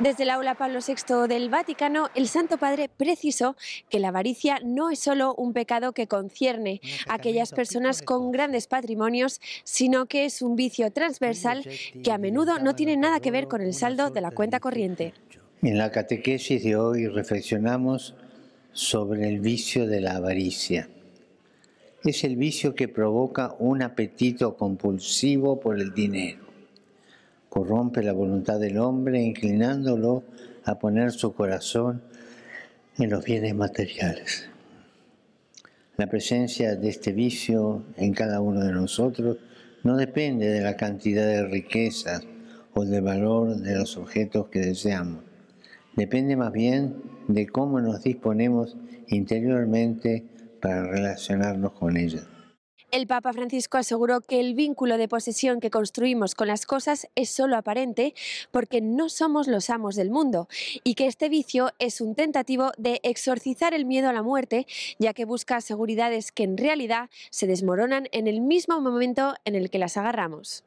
Desde 0.00 0.24
el 0.24 0.30
aula 0.30 0.56
Pablo 0.56 0.80
VI 0.84 1.28
del 1.28 1.48
Vaticano, 1.48 2.08
el 2.16 2.26
Santo 2.26 2.58
Padre 2.58 2.88
precisó 2.88 3.54
que 3.88 4.00
la 4.00 4.08
avaricia 4.08 4.58
no 4.64 4.90
es 4.90 4.98
solo 4.98 5.36
un 5.36 5.52
pecado 5.52 5.92
que 5.92 6.08
concierne 6.08 6.80
a 7.06 7.14
aquellas 7.14 7.52
personas 7.52 8.02
con 8.02 8.32
grandes 8.32 8.66
patrimonios, 8.66 9.40
sino 9.62 10.06
que 10.06 10.24
es 10.24 10.42
un 10.42 10.56
vicio 10.56 10.90
transversal 10.90 11.64
que 12.02 12.10
a 12.10 12.18
menudo 12.18 12.58
no 12.58 12.74
tiene 12.74 12.96
nada 12.96 13.20
que 13.20 13.30
ver 13.30 13.46
con 13.46 13.62
el 13.62 13.72
saldo 13.72 14.10
de 14.10 14.20
la 14.20 14.32
cuenta 14.32 14.58
corriente. 14.58 15.14
En 15.62 15.78
la 15.78 15.92
catequesis 15.92 16.64
de 16.64 16.74
hoy 16.74 17.06
reflexionamos 17.06 18.16
sobre 18.72 19.28
el 19.28 19.38
vicio 19.38 19.86
de 19.86 20.00
la 20.00 20.16
avaricia. 20.16 20.88
Es 22.02 22.24
el 22.24 22.34
vicio 22.34 22.74
que 22.74 22.88
provoca 22.88 23.54
un 23.60 23.80
apetito 23.80 24.56
compulsivo 24.56 25.60
por 25.60 25.78
el 25.78 25.94
dinero 25.94 26.53
corrompe 27.54 28.02
la 28.02 28.12
voluntad 28.12 28.58
del 28.58 28.78
hombre 28.78 29.22
inclinándolo 29.22 30.24
a 30.64 30.76
poner 30.80 31.12
su 31.12 31.34
corazón 31.34 32.02
en 32.98 33.10
los 33.10 33.24
bienes 33.24 33.54
materiales. 33.54 34.48
La 35.96 36.08
presencia 36.08 36.74
de 36.74 36.88
este 36.88 37.12
vicio 37.12 37.84
en 37.96 38.12
cada 38.12 38.40
uno 38.40 38.64
de 38.64 38.72
nosotros 38.72 39.36
no 39.84 39.96
depende 39.96 40.48
de 40.48 40.62
la 40.62 40.76
cantidad 40.76 41.24
de 41.28 41.46
riquezas 41.46 42.22
o 42.72 42.84
del 42.84 43.02
valor 43.02 43.54
de 43.54 43.76
los 43.76 43.96
objetos 43.98 44.48
que 44.48 44.58
deseamos. 44.58 45.22
Depende 45.94 46.34
más 46.34 46.50
bien 46.50 46.96
de 47.28 47.46
cómo 47.46 47.80
nos 47.80 48.02
disponemos 48.02 48.76
interiormente 49.06 50.24
para 50.60 50.82
relacionarnos 50.82 51.70
con 51.70 51.96
ellos. 51.96 52.33
El 52.94 53.08
Papa 53.08 53.32
Francisco 53.32 53.76
aseguró 53.76 54.20
que 54.20 54.38
el 54.38 54.54
vínculo 54.54 54.98
de 54.98 55.08
posesión 55.08 55.58
que 55.58 55.68
construimos 55.68 56.36
con 56.36 56.46
las 56.46 56.64
cosas 56.64 57.08
es 57.16 57.28
solo 57.28 57.56
aparente 57.56 58.14
porque 58.52 58.80
no 58.80 59.08
somos 59.08 59.48
los 59.48 59.68
amos 59.68 59.96
del 59.96 60.10
mundo 60.10 60.46
y 60.84 60.94
que 60.94 61.08
este 61.08 61.28
vicio 61.28 61.72
es 61.80 62.00
un 62.00 62.14
tentativo 62.14 62.70
de 62.78 63.00
exorcizar 63.02 63.74
el 63.74 63.84
miedo 63.84 64.08
a 64.08 64.12
la 64.12 64.22
muerte, 64.22 64.68
ya 65.00 65.12
que 65.12 65.24
busca 65.24 65.60
seguridades 65.60 66.30
que 66.30 66.44
en 66.44 66.56
realidad 66.56 67.10
se 67.30 67.48
desmoronan 67.48 68.06
en 68.12 68.28
el 68.28 68.40
mismo 68.40 68.80
momento 68.80 69.34
en 69.44 69.56
el 69.56 69.70
que 69.70 69.80
las 69.80 69.96
agarramos. 69.96 70.62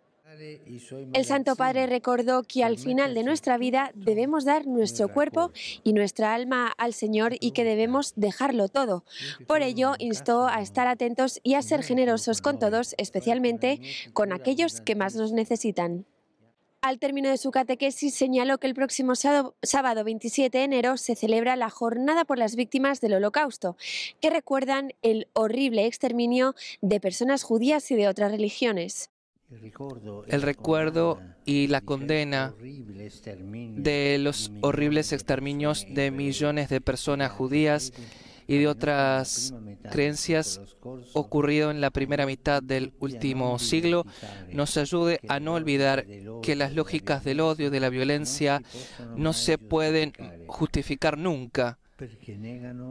El 1.13 1.25
Santo 1.25 1.55
Padre 1.55 1.87
recordó 1.87 2.43
que 2.43 2.63
al 2.63 2.77
final 2.77 3.13
de 3.13 3.23
nuestra 3.23 3.57
vida 3.57 3.91
debemos 3.95 4.45
dar 4.45 4.67
nuestro 4.67 5.07
cuerpo 5.07 5.51
y 5.83 5.93
nuestra 5.93 6.33
alma 6.33 6.73
al 6.77 6.93
Señor 6.93 7.35
y 7.39 7.51
que 7.51 7.63
debemos 7.63 8.13
dejarlo 8.15 8.67
todo. 8.67 9.03
Por 9.47 9.61
ello, 9.61 9.93
instó 9.99 10.47
a 10.47 10.61
estar 10.61 10.87
atentos 10.87 11.39
y 11.43 11.53
a 11.53 11.61
ser 11.61 11.83
generosos 11.83 12.41
con 12.41 12.59
todos, 12.59 12.93
especialmente 12.97 13.79
con 14.13 14.33
aquellos 14.33 14.81
que 14.81 14.95
más 14.95 15.15
nos 15.15 15.31
necesitan. 15.31 16.05
Al 16.81 16.99
término 16.99 17.29
de 17.29 17.37
su 17.37 17.51
catequesis 17.51 18.13
señaló 18.13 18.59
que 18.59 18.67
el 18.67 18.75
próximo 18.75 19.13
sábado 19.15 20.03
27 20.03 20.57
de 20.57 20.63
enero 20.63 20.97
se 20.97 21.15
celebra 21.15 21.55
la 21.55 21.69
Jornada 21.69 22.23
por 22.23 22.37
las 22.37 22.55
Víctimas 22.55 23.01
del 23.01 23.15
Holocausto, 23.15 23.77
que 24.21 24.29
recuerdan 24.29 24.93
el 25.01 25.27
horrible 25.33 25.85
exterminio 25.85 26.53
de 26.81 26.99
personas 26.99 27.43
judías 27.43 27.89
y 27.91 27.95
de 27.95 28.07
otras 28.07 28.31
religiones. 28.31 29.09
El 29.49 30.41
recuerdo 30.41 31.21
y 31.45 31.67
la 31.67 31.79
condena. 31.81 32.53
de 32.59 34.17
los 34.19 34.51
horribles 34.61 35.13
exterminios 35.13 35.85
de 35.89 36.11
millones 36.11 36.67
de 36.69 36.81
personas 36.81 37.31
judías 37.31 37.93
y 38.45 38.57
de 38.57 38.67
otras 38.67 39.53
creencias 39.91 40.61
ocurrido 41.13 41.71
en 41.71 41.79
la 41.79 41.91
primera 41.91 42.25
mitad 42.25 42.61
del 42.61 42.93
último 42.99 43.57
siglo. 43.59 44.05
nos 44.51 44.75
ayude 44.75 45.19
a 45.29 45.39
no 45.39 45.53
olvidar 45.53 46.05
que 46.41 46.55
las 46.55 46.73
lógicas 46.73 47.23
del 47.23 47.39
odio 47.39 47.67
y 47.67 47.69
de 47.69 47.79
la 47.79 47.89
violencia 47.89 48.61
no 49.15 49.31
se 49.31 49.57
pueden 49.57 50.13
justificar 50.47 51.17
nunca 51.17 51.79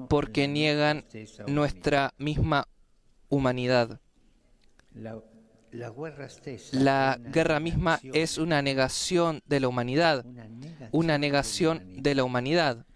porque 0.08 0.48
niegan 0.48 1.04
nuestra 1.46 2.14
misma 2.18 2.66
humanidad. 3.28 4.00
La 6.72 7.18
guerra 7.20 7.60
misma 7.60 8.00
es 8.12 8.38
una 8.38 8.62
negación 8.62 9.42
de 9.46 9.60
la 9.60 9.68
humanidad, 9.68 10.24
una 10.92 11.18
negación 11.18 12.02
de 12.02 12.14
la 12.14 12.24
humanidad. 12.24 12.86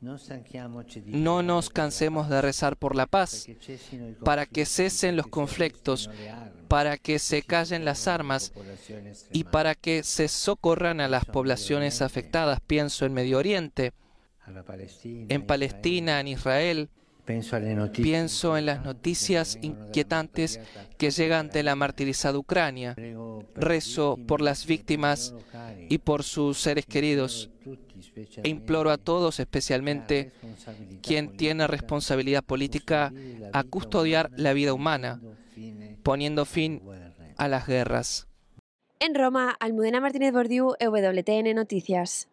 No 0.00 1.42
nos 1.42 1.70
cansemos 1.70 2.28
de 2.28 2.42
rezar 2.42 2.76
por 2.76 2.94
la 2.94 3.06
paz, 3.06 3.46
para 4.24 4.46
que 4.46 4.66
cesen 4.66 5.16
los 5.16 5.26
conflictos, 5.26 6.10
para 6.68 6.96
que 6.96 7.18
se 7.18 7.42
callen 7.42 7.84
las 7.84 8.06
armas 8.06 8.52
y 9.32 9.44
para 9.44 9.74
que 9.74 10.02
se 10.02 10.28
socorran 10.28 11.00
a 11.00 11.08
las 11.08 11.24
poblaciones 11.24 12.02
afectadas. 12.02 12.60
Pienso 12.66 13.06
en 13.06 13.14
Medio 13.14 13.38
Oriente, 13.38 13.92
en 15.02 15.46
Palestina, 15.46 16.20
en 16.20 16.28
Israel, 16.28 16.90
Pienso 17.26 18.56
en 18.56 18.66
las 18.66 18.84
noticias 18.84 19.58
inquietantes 19.60 20.60
que 20.96 21.10
llegan 21.10 21.48
de 21.48 21.62
la 21.64 21.74
martirizada 21.74 22.38
Ucrania. 22.38 22.94
Rezo 23.54 24.16
por 24.26 24.40
las 24.40 24.64
víctimas 24.66 25.34
y 25.88 25.98
por 25.98 26.22
sus 26.22 26.58
seres 26.58 26.86
queridos. 26.86 27.50
E 28.42 28.48
imploro 28.48 28.90
a 28.90 28.98
todos, 28.98 29.40
especialmente 29.40 30.32
quien 31.02 31.36
tiene 31.36 31.66
responsabilidad 31.66 32.44
política, 32.44 33.12
a 33.52 33.64
custodiar 33.64 34.30
la 34.36 34.52
vida 34.52 34.72
humana, 34.72 35.20
poniendo 36.02 36.44
fin 36.44 36.80
a 37.36 37.48
las 37.48 37.66
guerras. 37.66 38.28
En 38.98 39.14
Roma, 39.14 39.56
Almudena 39.60 40.00
Martínez 40.00 40.32
Bordiú, 40.32 40.74
WTN 40.80 41.54
Noticias. 41.54 42.28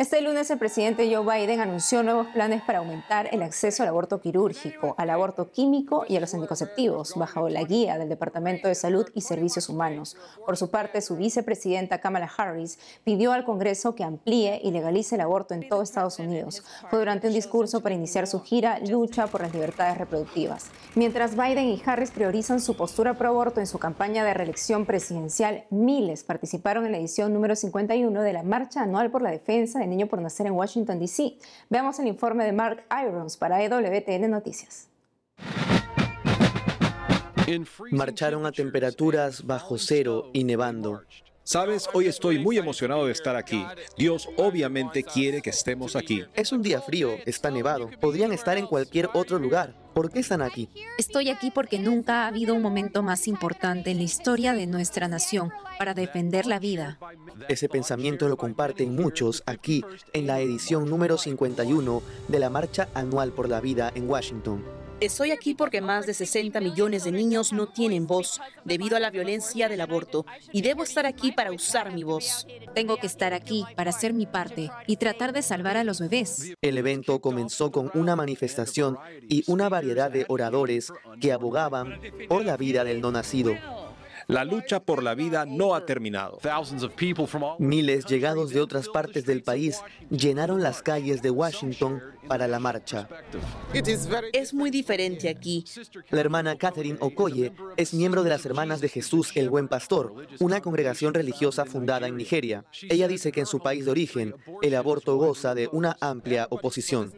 Este 0.00 0.22
lunes 0.22 0.50
el 0.50 0.58
presidente 0.58 1.14
Joe 1.14 1.26
Biden 1.26 1.60
anunció 1.60 2.02
nuevos 2.02 2.28
planes 2.28 2.62
para 2.62 2.78
aumentar 2.78 3.28
el 3.32 3.42
acceso 3.42 3.82
al 3.82 3.90
aborto 3.90 4.18
quirúrgico, 4.18 4.94
al 4.96 5.10
aborto 5.10 5.50
químico 5.50 6.06
y 6.08 6.16
a 6.16 6.20
los 6.20 6.32
anticonceptivos, 6.32 7.16
bajo 7.16 7.50
la 7.50 7.64
guía 7.64 7.98
del 7.98 8.08
Departamento 8.08 8.66
de 8.66 8.74
Salud 8.74 9.06
y 9.14 9.20
Servicios 9.20 9.68
Humanos. 9.68 10.16
Por 10.46 10.56
su 10.56 10.70
parte, 10.70 11.02
su 11.02 11.18
vicepresidenta 11.18 12.00
Kamala 12.00 12.30
Harris 12.34 12.78
pidió 13.04 13.32
al 13.32 13.44
Congreso 13.44 13.94
que 13.94 14.02
amplíe 14.02 14.58
y 14.64 14.70
legalice 14.70 15.16
el 15.16 15.20
aborto 15.20 15.52
en 15.52 15.68
todo 15.68 15.82
Estados 15.82 16.18
Unidos. 16.18 16.64
Fue 16.88 16.98
durante 16.98 17.26
un 17.28 17.34
discurso 17.34 17.82
para 17.82 17.94
iniciar 17.94 18.26
su 18.26 18.40
gira 18.40 18.78
Lucha 18.78 19.26
por 19.26 19.42
las 19.42 19.52
Libertades 19.52 19.98
Reproductivas. 19.98 20.70
Mientras 20.94 21.36
Biden 21.36 21.68
y 21.68 21.82
Harris 21.84 22.10
priorizan 22.10 22.62
su 22.62 22.74
postura 22.74 23.18
pro 23.18 23.28
aborto 23.28 23.60
en 23.60 23.66
su 23.66 23.78
campaña 23.78 24.24
de 24.24 24.32
reelección 24.32 24.86
presidencial, 24.86 25.66
miles 25.68 26.24
participaron 26.24 26.86
en 26.86 26.92
la 26.92 26.98
edición 26.98 27.34
número 27.34 27.54
51 27.54 28.22
de 28.22 28.32
la 28.32 28.42
Marcha 28.42 28.80
Anual 28.80 29.10
por 29.10 29.20
la 29.20 29.30
Defensa 29.30 29.78
de 29.78 29.89
niño 29.90 30.06
por 30.06 30.20
nacer 30.20 30.46
en 30.46 30.52
Washington, 30.52 30.98
D.C. 30.98 31.36
Veamos 31.68 31.98
el 31.98 32.06
informe 32.06 32.44
de 32.44 32.52
Mark 32.52 32.84
Irons 32.90 33.36
para 33.36 33.62
EWTN 33.62 34.30
Noticias. 34.30 34.88
Marcharon 37.90 38.46
a 38.46 38.52
temperaturas 38.52 39.44
bajo 39.44 39.76
cero 39.76 40.30
y 40.32 40.44
nevando. 40.44 41.02
Sabes, 41.42 41.88
hoy 41.94 42.06
estoy 42.06 42.38
muy 42.38 42.58
emocionado 42.58 43.06
de 43.06 43.12
estar 43.12 43.34
aquí. 43.34 43.66
Dios 43.96 44.28
obviamente 44.36 45.02
quiere 45.02 45.42
que 45.42 45.50
estemos 45.50 45.96
aquí. 45.96 46.22
Es 46.34 46.52
un 46.52 46.62
día 46.62 46.80
frío, 46.80 47.16
está 47.26 47.50
nevado. 47.50 47.90
Podrían 48.00 48.32
estar 48.32 48.56
en 48.56 48.66
cualquier 48.66 49.08
otro 49.14 49.38
lugar. 49.38 49.74
¿Por 49.94 50.10
qué 50.10 50.20
están 50.20 50.42
aquí? 50.42 50.68
Estoy 50.98 51.30
aquí 51.30 51.50
porque 51.50 51.78
nunca 51.78 52.24
ha 52.24 52.28
habido 52.28 52.54
un 52.54 52.62
momento 52.62 53.02
más 53.02 53.26
importante 53.28 53.90
en 53.90 53.98
la 53.98 54.04
historia 54.04 54.54
de 54.54 54.66
nuestra 54.66 55.08
nación 55.08 55.52
para 55.78 55.94
defender 55.94 56.46
la 56.46 56.58
vida. 56.58 56.98
Ese 57.48 57.68
pensamiento 57.68 58.28
lo 58.28 58.36
comparten 58.36 58.94
muchos 58.94 59.42
aquí 59.46 59.84
en 60.12 60.26
la 60.26 60.40
edición 60.40 60.88
número 60.88 61.18
51 61.18 62.02
de 62.28 62.38
la 62.38 62.50
Marcha 62.50 62.88
Anual 62.94 63.32
por 63.32 63.48
la 63.48 63.60
Vida 63.60 63.90
en 63.94 64.08
Washington. 64.08 64.79
Estoy 65.00 65.30
aquí 65.30 65.54
porque 65.54 65.80
más 65.80 66.06
de 66.06 66.12
60 66.12 66.60
millones 66.60 67.04
de 67.04 67.12
niños 67.12 67.54
no 67.54 67.66
tienen 67.66 68.06
voz 68.06 68.38
debido 68.64 68.96
a 68.96 69.00
la 69.00 69.10
violencia 69.10 69.68
del 69.70 69.80
aborto 69.80 70.26
y 70.52 70.60
debo 70.60 70.82
estar 70.82 71.06
aquí 71.06 71.32
para 71.32 71.52
usar 71.52 71.94
mi 71.94 72.04
voz. 72.04 72.46
Tengo 72.74 72.98
que 72.98 73.06
estar 73.06 73.32
aquí 73.32 73.64
para 73.76 73.90
hacer 73.90 74.12
mi 74.12 74.26
parte 74.26 74.70
y 74.86 74.96
tratar 74.96 75.32
de 75.32 75.40
salvar 75.40 75.78
a 75.78 75.84
los 75.84 76.00
bebés. 76.00 76.52
El 76.60 76.76
evento 76.76 77.20
comenzó 77.20 77.70
con 77.70 77.90
una 77.94 78.14
manifestación 78.14 78.98
y 79.26 79.42
una 79.46 79.70
variedad 79.70 80.10
de 80.10 80.26
oradores 80.28 80.92
que 81.18 81.32
abogaban 81.32 81.98
por 82.28 82.44
la 82.44 82.58
vida 82.58 82.84
del 82.84 83.00
no 83.00 83.10
nacido. 83.10 83.54
La 84.30 84.44
lucha 84.44 84.78
por 84.78 85.02
la 85.02 85.16
vida 85.16 85.44
no 85.44 85.74
ha 85.74 85.84
terminado. 85.84 86.38
Miles 87.58 88.04
llegados 88.06 88.50
de 88.50 88.60
otras 88.60 88.88
partes 88.88 89.26
del 89.26 89.42
país 89.42 89.82
llenaron 90.08 90.62
las 90.62 90.82
calles 90.82 91.20
de 91.20 91.30
Washington 91.30 92.00
para 92.28 92.46
la 92.46 92.60
marcha. 92.60 93.08
Es 94.32 94.54
muy 94.54 94.70
diferente 94.70 95.28
aquí. 95.28 95.64
La 96.10 96.20
hermana 96.20 96.56
Catherine 96.56 96.98
Okoye 97.00 97.52
es 97.76 97.92
miembro 97.92 98.22
de 98.22 98.30
las 98.30 98.46
Hermanas 98.46 98.80
de 98.80 98.88
Jesús 98.88 99.32
el 99.34 99.50
Buen 99.50 99.66
Pastor, 99.66 100.14
una 100.38 100.60
congregación 100.60 101.12
religiosa 101.12 101.64
fundada 101.64 102.06
en 102.06 102.16
Nigeria. 102.16 102.64
Ella 102.88 103.08
dice 103.08 103.32
que 103.32 103.40
en 103.40 103.46
su 103.46 103.58
país 103.58 103.84
de 103.84 103.90
origen 103.90 104.36
el 104.62 104.76
aborto 104.76 105.16
goza 105.16 105.56
de 105.56 105.68
una 105.72 105.96
amplia 106.00 106.46
oposición. 106.50 107.12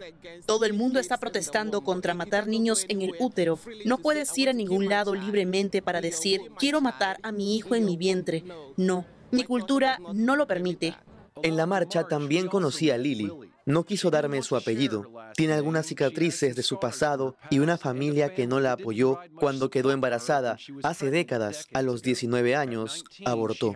Todo 0.46 0.64
el 0.64 0.72
mundo 0.72 0.98
está 0.98 1.18
protestando 1.18 1.82
contra 1.82 2.14
matar 2.14 2.46
niños 2.46 2.86
en 2.88 3.02
el 3.02 3.12
útero. 3.18 3.58
No 3.84 3.98
puedes 3.98 4.36
ir 4.38 4.48
a 4.48 4.54
ningún 4.54 4.88
lado 4.88 5.14
libremente 5.14 5.82
para 5.82 6.00
decir, 6.00 6.40
quiero 6.58 6.80
matar 6.80 7.01
a 7.02 7.32
mi 7.32 7.56
hijo 7.56 7.74
en 7.74 7.84
mi 7.84 7.96
vientre. 7.96 8.44
No, 8.76 9.04
mi 9.30 9.44
cultura 9.44 9.98
no 10.14 10.36
lo 10.36 10.46
permite. 10.46 10.94
En 11.42 11.56
la 11.56 11.66
marcha 11.66 12.04
también 12.04 12.48
conocí 12.48 12.90
a 12.90 12.98
Lily, 12.98 13.30
no 13.66 13.84
quiso 13.84 14.10
darme 14.10 14.42
su 14.42 14.56
apellido. 14.56 15.10
Tiene 15.34 15.54
algunas 15.54 15.86
cicatrices 15.86 16.56
de 16.56 16.62
su 16.62 16.78
pasado 16.78 17.36
y 17.50 17.58
una 17.58 17.78
familia 17.78 18.34
que 18.34 18.46
no 18.46 18.60
la 18.60 18.72
apoyó 18.72 19.18
cuando 19.36 19.70
quedó 19.70 19.92
embarazada. 19.92 20.56
Hace 20.82 21.10
décadas, 21.10 21.68
a 21.72 21.82
los 21.82 22.02
19 22.02 22.56
años, 22.56 23.04
abortó. 23.24 23.74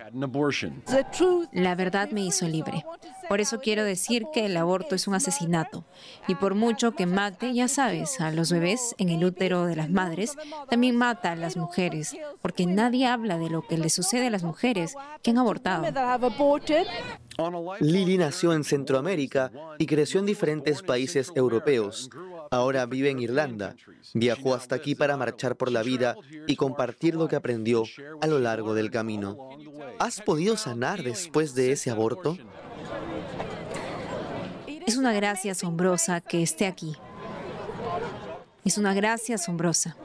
La 1.53 1.75
verdad 1.75 2.11
me 2.11 2.25
hizo 2.25 2.47
libre. 2.47 2.85
Por 3.29 3.41
eso 3.41 3.61
quiero 3.61 3.85
decir 3.85 4.27
que 4.33 4.47
el 4.47 4.57
aborto 4.57 4.95
es 4.95 5.09
un 5.09 5.15
asesinato. 5.15 5.85
Y 6.29 6.37
por 6.37 6.55
mucho 6.55 6.93
que 6.93 7.07
mate, 7.07 7.55
ya 7.55 7.69
sabes, 7.69 8.21
a 8.21 8.31
los 8.31 8.53
bebés 8.53 8.95
en 8.99 9.09
el 9.09 9.25
útero 9.25 9.67
de 9.67 9.77
las 9.77 9.91
madres, 9.91 10.37
también 10.71 10.97
mata 10.97 11.33
a 11.33 11.37
las 11.37 11.57
mujeres, 11.57 12.17
porque 12.41 12.67
nadie 12.67 13.07
habla 13.07 13.39
de 13.39 13.51
lo 13.51 13.67
que 13.67 13.79
le 13.79 13.91
sucede 13.91 14.29
a 14.29 14.31
las 14.31 14.45
mujeres 14.45 14.95
que 15.23 15.31
han 15.31 15.39
abortado. 15.39 15.85
Lily 17.81 18.19
nació 18.19 18.53
en 18.53 18.65
Centroamérica 18.65 19.51
y 19.79 19.87
creció 19.87 20.21
en 20.21 20.27
diferentes 20.27 20.83
países 20.83 21.33
europeos. 21.35 22.11
Ahora 22.51 22.87
vive 22.87 23.11
en 23.11 23.19
Irlanda. 23.19 23.77
Viajó 24.15 24.55
hasta 24.55 24.77
aquí 24.77 24.95
para 24.95 25.17
marchar 25.17 25.57
por 25.57 25.71
la 25.71 25.83
vida 25.83 26.17
y 26.47 26.57
compartir 26.57 27.15
lo 27.15 27.29
que 27.29 27.37
aprendió 27.37 27.85
a 28.21 28.27
lo 28.27 28.39
largo 28.39 28.75
del 28.75 28.91
camino. 28.91 29.51
¿Has 29.99 30.21
podido 30.21 30.57
sanar 30.57 31.03
después 31.03 31.55
de 31.55 31.73
ese 31.73 31.91
aborto? 31.91 32.39
Es 34.87 34.97
una 34.97 35.13
gracia 35.13 35.53
asombrosa 35.53 36.21
que 36.21 36.43
esté 36.43 36.67
aquí. 36.67 36.97
Es 38.65 38.79
una 38.79 38.95
gracia 38.95 39.35
asombrosa. 39.35 39.97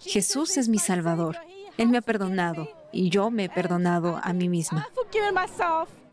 Jesús 0.00 0.56
es 0.56 0.68
mi 0.68 0.78
Salvador. 0.78 1.36
Él 1.76 1.88
me 1.88 1.98
ha 1.98 2.02
perdonado 2.02 2.79
y 2.92 3.10
yo 3.10 3.30
me 3.30 3.44
he 3.44 3.48
perdonado 3.48 4.20
a 4.22 4.32
mí 4.32 4.48
misma. 4.48 4.86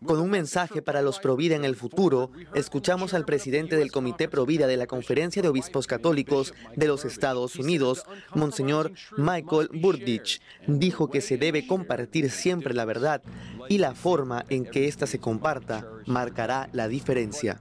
Con 0.06 0.20
un 0.20 0.30
mensaje 0.30 0.82
para 0.84 1.02
los 1.02 1.20
Provida 1.20 1.56
en 1.56 1.66
el 1.66 1.76
futuro, 1.76 2.30
escuchamos 2.54 3.16
al 3.16 3.26
presidente 3.26 3.76
del 3.76 3.92
Comité 3.92 4.28
Provida 4.28 4.68
de 4.68 4.78
la 4.78 4.86
Conferencia 4.86 5.42
de 5.42 5.48
Obispos 5.48 5.88
Católicos 5.88 6.54
de 6.76 6.88
los 6.88 7.04
Estados 7.04 7.56
Unidos, 7.56 8.06
Monseñor 8.36 8.92
Michael 9.18 9.70
Burdich. 9.74 10.40
Dijo 10.68 11.10
que 11.10 11.22
se 11.22 11.38
debe 11.38 11.66
compartir 11.66 12.30
siempre 12.30 12.76
la 12.76 12.86
verdad 12.86 13.24
y 13.70 13.80
la 13.80 13.96
forma 13.96 14.46
en 14.50 14.66
que 14.66 14.88
ésta 14.88 15.08
se 15.08 15.20
comparta 15.20 15.88
marcará 16.06 16.70
la 16.74 16.88
diferencia. 16.88 17.60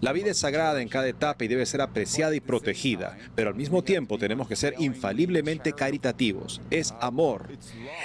La 0.00 0.12
vida 0.12 0.30
es 0.30 0.38
sagrada 0.38 0.82
en 0.82 0.88
cada 0.88 1.06
etapa 1.06 1.44
y 1.44 1.48
debe 1.48 1.64
ser 1.66 1.80
apreciada 1.80 2.34
y 2.34 2.40
protegida, 2.40 3.16
pero 3.34 3.50
al 3.50 3.54
mismo 3.54 3.82
tiempo 3.82 4.18
tenemos 4.18 4.48
que 4.48 4.56
ser 4.56 4.74
infaliblemente 4.78 5.72
caritativos. 5.72 6.60
Es 6.70 6.94
amor. 7.00 7.48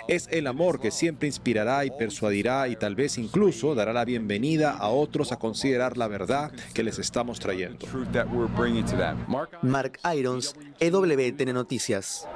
Es 0.07 0.27
el 0.31 0.47
amor 0.47 0.79
que 0.79 0.91
siempre 0.91 1.27
inspirará 1.27 1.83
y 1.85 1.91
persuadirá 1.91 2.67
y 2.67 2.75
tal 2.75 2.95
vez 2.95 3.17
incluso 3.17 3.73
dará 3.73 3.91
la 3.91 4.05
bienvenida 4.05 4.71
a 4.71 4.89
otros 4.89 5.31
a 5.31 5.39
considerar 5.39 5.97
la 5.97 6.07
verdad 6.07 6.51
que 6.73 6.83
les 6.83 6.99
estamos 6.99 7.39
trayendo. 7.39 7.87
Mark 9.63 9.99
Irons, 10.15 10.55
EWTN 10.79 11.53
Noticias. 11.53 12.27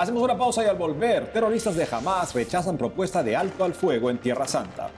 Hacemos 0.00 0.22
una 0.22 0.34
pausa 0.34 0.64
y 0.64 0.66
al 0.66 0.78
volver, 0.78 1.30
terroristas 1.30 1.76
de 1.76 1.86
Hamas 1.92 2.32
rechazan 2.32 2.78
propuesta 2.78 3.22
de 3.22 3.36
alto 3.36 3.64
al 3.64 3.74
fuego 3.74 4.08
en 4.08 4.16
Tierra 4.16 4.48
Santa. 4.48 4.88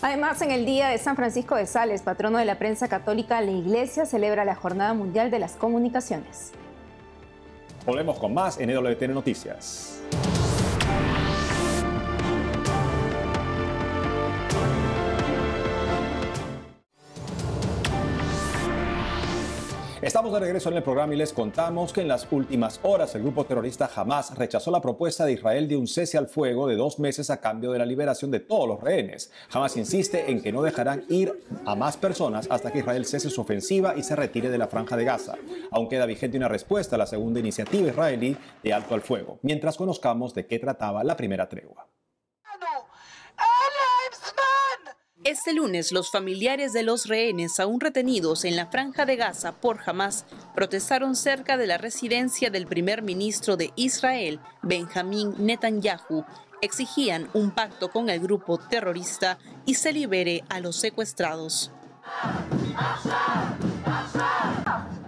Además, 0.00 0.40
en 0.40 0.50
el 0.50 0.64
Día 0.64 0.88
de 0.88 0.96
San 0.96 1.14
Francisco 1.14 1.56
de 1.56 1.66
Sales, 1.66 2.00
patrono 2.00 2.38
de 2.38 2.46
la 2.46 2.58
prensa 2.58 2.88
católica, 2.88 3.38
la 3.42 3.50
Iglesia 3.50 4.06
celebra 4.06 4.46
la 4.46 4.54
Jornada 4.54 4.94
Mundial 4.94 5.30
de 5.30 5.38
las 5.38 5.56
Comunicaciones. 5.56 6.52
Volvemos 7.84 8.18
con 8.18 8.32
más 8.32 8.58
en 8.58 8.70
EWTN 8.70 9.12
Noticias. 9.12 10.00
Estamos 20.06 20.32
de 20.32 20.38
regreso 20.38 20.68
en 20.68 20.76
el 20.76 20.84
programa 20.84 21.14
y 21.14 21.16
les 21.16 21.32
contamos 21.32 21.92
que 21.92 22.00
en 22.00 22.06
las 22.06 22.28
últimas 22.30 22.78
horas 22.84 23.12
el 23.16 23.22
grupo 23.22 23.44
terrorista 23.44 23.90
Hamas 23.92 24.38
rechazó 24.38 24.70
la 24.70 24.80
propuesta 24.80 25.24
de 25.24 25.32
Israel 25.32 25.66
de 25.66 25.76
un 25.76 25.88
cese 25.88 26.16
al 26.16 26.28
fuego 26.28 26.68
de 26.68 26.76
dos 26.76 27.00
meses 27.00 27.28
a 27.28 27.40
cambio 27.40 27.72
de 27.72 27.80
la 27.80 27.86
liberación 27.86 28.30
de 28.30 28.38
todos 28.38 28.68
los 28.68 28.80
rehenes. 28.80 29.32
Hamas 29.50 29.76
insiste 29.76 30.30
en 30.30 30.40
que 30.40 30.52
no 30.52 30.62
dejarán 30.62 31.02
ir 31.08 31.36
a 31.64 31.74
más 31.74 31.96
personas 31.96 32.46
hasta 32.52 32.70
que 32.70 32.78
Israel 32.78 33.04
cese 33.04 33.30
su 33.30 33.40
ofensiva 33.40 33.96
y 33.96 34.04
se 34.04 34.14
retire 34.14 34.48
de 34.48 34.58
la 34.58 34.68
franja 34.68 34.96
de 34.96 35.06
Gaza. 35.06 35.34
Aún 35.72 35.88
queda 35.88 36.06
vigente 36.06 36.36
una 36.36 36.46
respuesta 36.46 36.94
a 36.94 37.00
la 37.00 37.06
segunda 37.06 37.40
iniciativa 37.40 37.88
israelí 37.88 38.36
de 38.62 38.72
alto 38.72 38.94
al 38.94 39.02
fuego, 39.02 39.40
mientras 39.42 39.76
conozcamos 39.76 40.34
de 40.34 40.46
qué 40.46 40.60
trataba 40.60 41.02
la 41.02 41.16
primera 41.16 41.48
tregua. 41.48 41.88
Este 45.26 45.52
lunes, 45.52 45.90
los 45.90 46.12
familiares 46.12 46.72
de 46.72 46.84
los 46.84 47.06
rehenes 47.06 47.58
aún 47.58 47.80
retenidos 47.80 48.44
en 48.44 48.54
la 48.54 48.68
franja 48.68 49.06
de 49.06 49.16
Gaza 49.16 49.60
por 49.60 49.80
Hamas 49.84 50.24
protestaron 50.54 51.16
cerca 51.16 51.56
de 51.56 51.66
la 51.66 51.78
residencia 51.78 52.48
del 52.48 52.68
primer 52.68 53.02
ministro 53.02 53.56
de 53.56 53.72
Israel, 53.74 54.38
Benjamín 54.62 55.34
Netanyahu. 55.36 56.24
Exigían 56.62 57.28
un 57.34 57.50
pacto 57.50 57.90
con 57.90 58.08
el 58.08 58.20
grupo 58.20 58.58
terrorista 58.58 59.36
y 59.64 59.74
se 59.74 59.92
libere 59.92 60.44
a 60.48 60.60
los 60.60 60.76
secuestrados. 60.76 61.72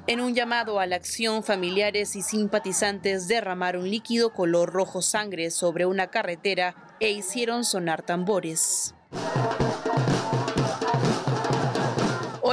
En 0.08 0.20
un 0.20 0.34
llamado 0.34 0.80
a 0.80 0.86
la 0.86 0.96
acción, 0.96 1.44
familiares 1.44 2.16
y 2.16 2.22
simpatizantes 2.22 3.28
derramaron 3.28 3.88
líquido 3.88 4.32
color 4.32 4.72
rojo 4.72 5.00
sangre 5.00 5.52
sobre 5.52 5.86
una 5.86 6.08
carretera 6.08 6.74
e 6.98 7.12
hicieron 7.12 7.64
sonar 7.64 8.02
tambores. 8.02 8.96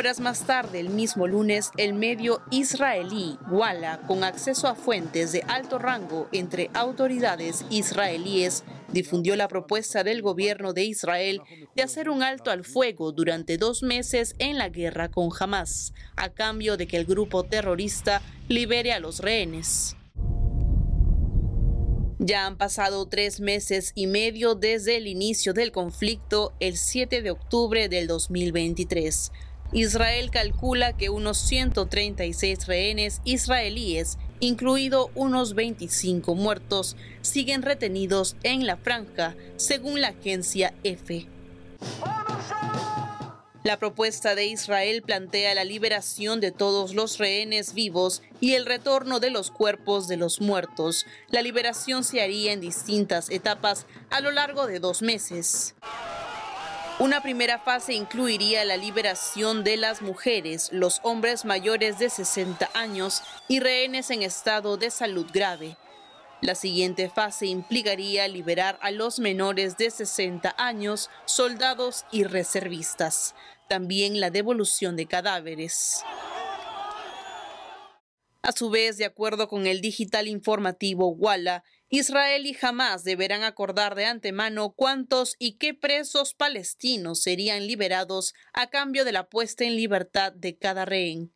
Horas 0.06 0.20
más 0.20 0.46
tarde, 0.46 0.80
el 0.80 0.90
mismo 0.90 1.26
lunes, 1.26 1.72
el 1.78 1.96
medio 1.96 2.40
israelí 2.52 3.40
Walla, 3.50 4.02
con 4.06 4.24
acceso 4.24 4.68
a 4.68 4.76
fuentes 4.76 5.32
de 5.32 5.42
alto 5.48 5.80
rango 5.80 6.30
entre 6.32 6.70
autoridades 6.76 7.66
israelíes, 7.72 8.64
difundió 8.92 9.36
la 9.36 9.48
propuesta 9.48 10.04
del 10.04 10.22
gobierno 10.22 10.74
de 10.74 10.84
Israel 10.84 11.42
de 11.76 11.82
hacer 11.82 12.12
un 12.12 12.22
alto 12.22 12.52
al 12.52 12.64
fuego 12.64 13.14
durante 13.14 13.58
dos 13.58 13.82
meses 13.82 14.36
en 14.38 14.60
la 14.60 14.70
guerra 14.70 15.10
con 15.10 15.32
Hamas, 15.40 15.92
a 16.16 16.30
cambio 16.30 16.78
de 16.78 16.86
que 16.86 16.98
el 16.98 17.06
grupo 17.06 17.44
terrorista 17.44 18.22
libere 18.48 18.94
a 18.94 19.00
los 19.00 19.22
rehenes. 19.22 19.96
Ya 22.20 22.46
han 22.46 22.58
pasado 22.60 23.08
tres 23.08 23.40
meses 23.40 23.92
y 23.96 24.06
medio 24.06 24.54
desde 24.54 24.98
el 24.98 25.08
inicio 25.08 25.54
del 25.54 25.72
conflicto, 25.72 26.54
el 26.60 26.78
7 26.78 27.24
de 27.24 27.32
octubre 27.32 27.90
del 27.90 28.06
2023. 28.06 29.32
Israel 29.72 30.32
calcula 30.32 30.94
que 30.94 31.10
unos 31.10 31.38
136 31.38 32.68
rehenes 32.68 33.22
israelíes, 33.26 34.18
incluido 34.40 35.10
unos 35.16 35.54
25 35.56 36.36
muertos, 36.36 36.96
siguen 37.22 37.62
retenidos 37.62 38.36
en 38.44 38.66
la 38.66 38.78
franja, 38.78 39.36
según 39.58 40.02
la 40.02 40.10
agencia 40.10 40.74
EFE. 40.84 41.28
La 43.66 43.80
propuesta 43.80 44.36
de 44.36 44.46
Israel 44.46 45.02
plantea 45.02 45.56
la 45.56 45.64
liberación 45.64 46.40
de 46.40 46.52
todos 46.52 46.94
los 46.94 47.18
rehenes 47.18 47.74
vivos 47.74 48.22
y 48.40 48.54
el 48.54 48.68
retorno 48.68 49.20
de 49.20 49.32
los 49.32 49.50
cuerpos 49.50 50.08
de 50.08 50.18
los 50.18 50.40
muertos. 50.40 51.08
La 51.30 51.42
liberación 51.42 52.04
se 52.04 52.22
haría 52.22 52.54
en 52.54 52.62
distintas 52.62 53.32
etapas 53.32 53.88
a 54.12 54.22
lo 54.22 54.30
largo 54.30 54.68
de 54.68 54.80
dos 54.80 55.02
meses. 55.02 55.74
Una 56.98 57.22
primera 57.22 57.60
fase 57.60 57.94
incluiría 57.94 58.64
la 58.64 58.78
liberación 58.78 59.66
de 59.66 59.76
las 59.76 60.02
mujeres, 60.02 60.70
los 60.72 61.02
hombres 61.04 61.44
mayores 61.44 62.00
de 62.00 62.10
60 62.10 62.70
años 62.74 63.22
y 63.50 63.60
rehenes 63.60 64.12
en 64.12 64.24
estado 64.24 64.78
de 64.78 64.90
salud 64.90 65.26
grave. 65.34 65.76
La 66.40 66.56
siguiente 66.56 67.10
fase 67.10 67.48
implicaría 67.48 68.30
liberar 68.30 68.80
a 68.82 68.92
los 68.92 69.20
menores 69.20 69.76
de 69.76 69.92
60 69.92 70.56
años, 70.58 71.10
soldados 71.26 72.06
y 72.14 72.24
reservistas. 72.24 73.36
También 73.68 74.22
la 74.22 74.30
devolución 74.30 74.96
de 74.96 75.06
cadáveres. 75.06 76.02
A 78.42 78.54
su 78.54 78.70
vez, 78.70 78.98
de 78.98 79.06
acuerdo 79.06 79.50
con 79.50 79.68
el 79.68 79.82
digital 79.82 80.30
informativo 80.30 81.10
Walla, 81.10 81.64
Israel 81.98 82.46
y 82.46 82.58
Hamas 82.62 83.06
deberán 83.06 83.44
acordar 83.44 83.96
de 83.96 84.06
antemano 84.06 84.74
cuántos 84.76 85.38
y 85.40 85.54
qué 85.54 85.74
presos 85.74 86.34
palestinos 86.34 87.22
serían 87.24 87.68
liberados 87.68 88.34
a 88.52 88.70
cambio 88.70 89.06
de 89.06 89.14
la 89.14 89.30
puesta 89.30 89.64
en 89.64 89.78
libertad 89.78 90.34
de 90.34 90.58
cada 90.58 90.84
rehén. 90.84 91.34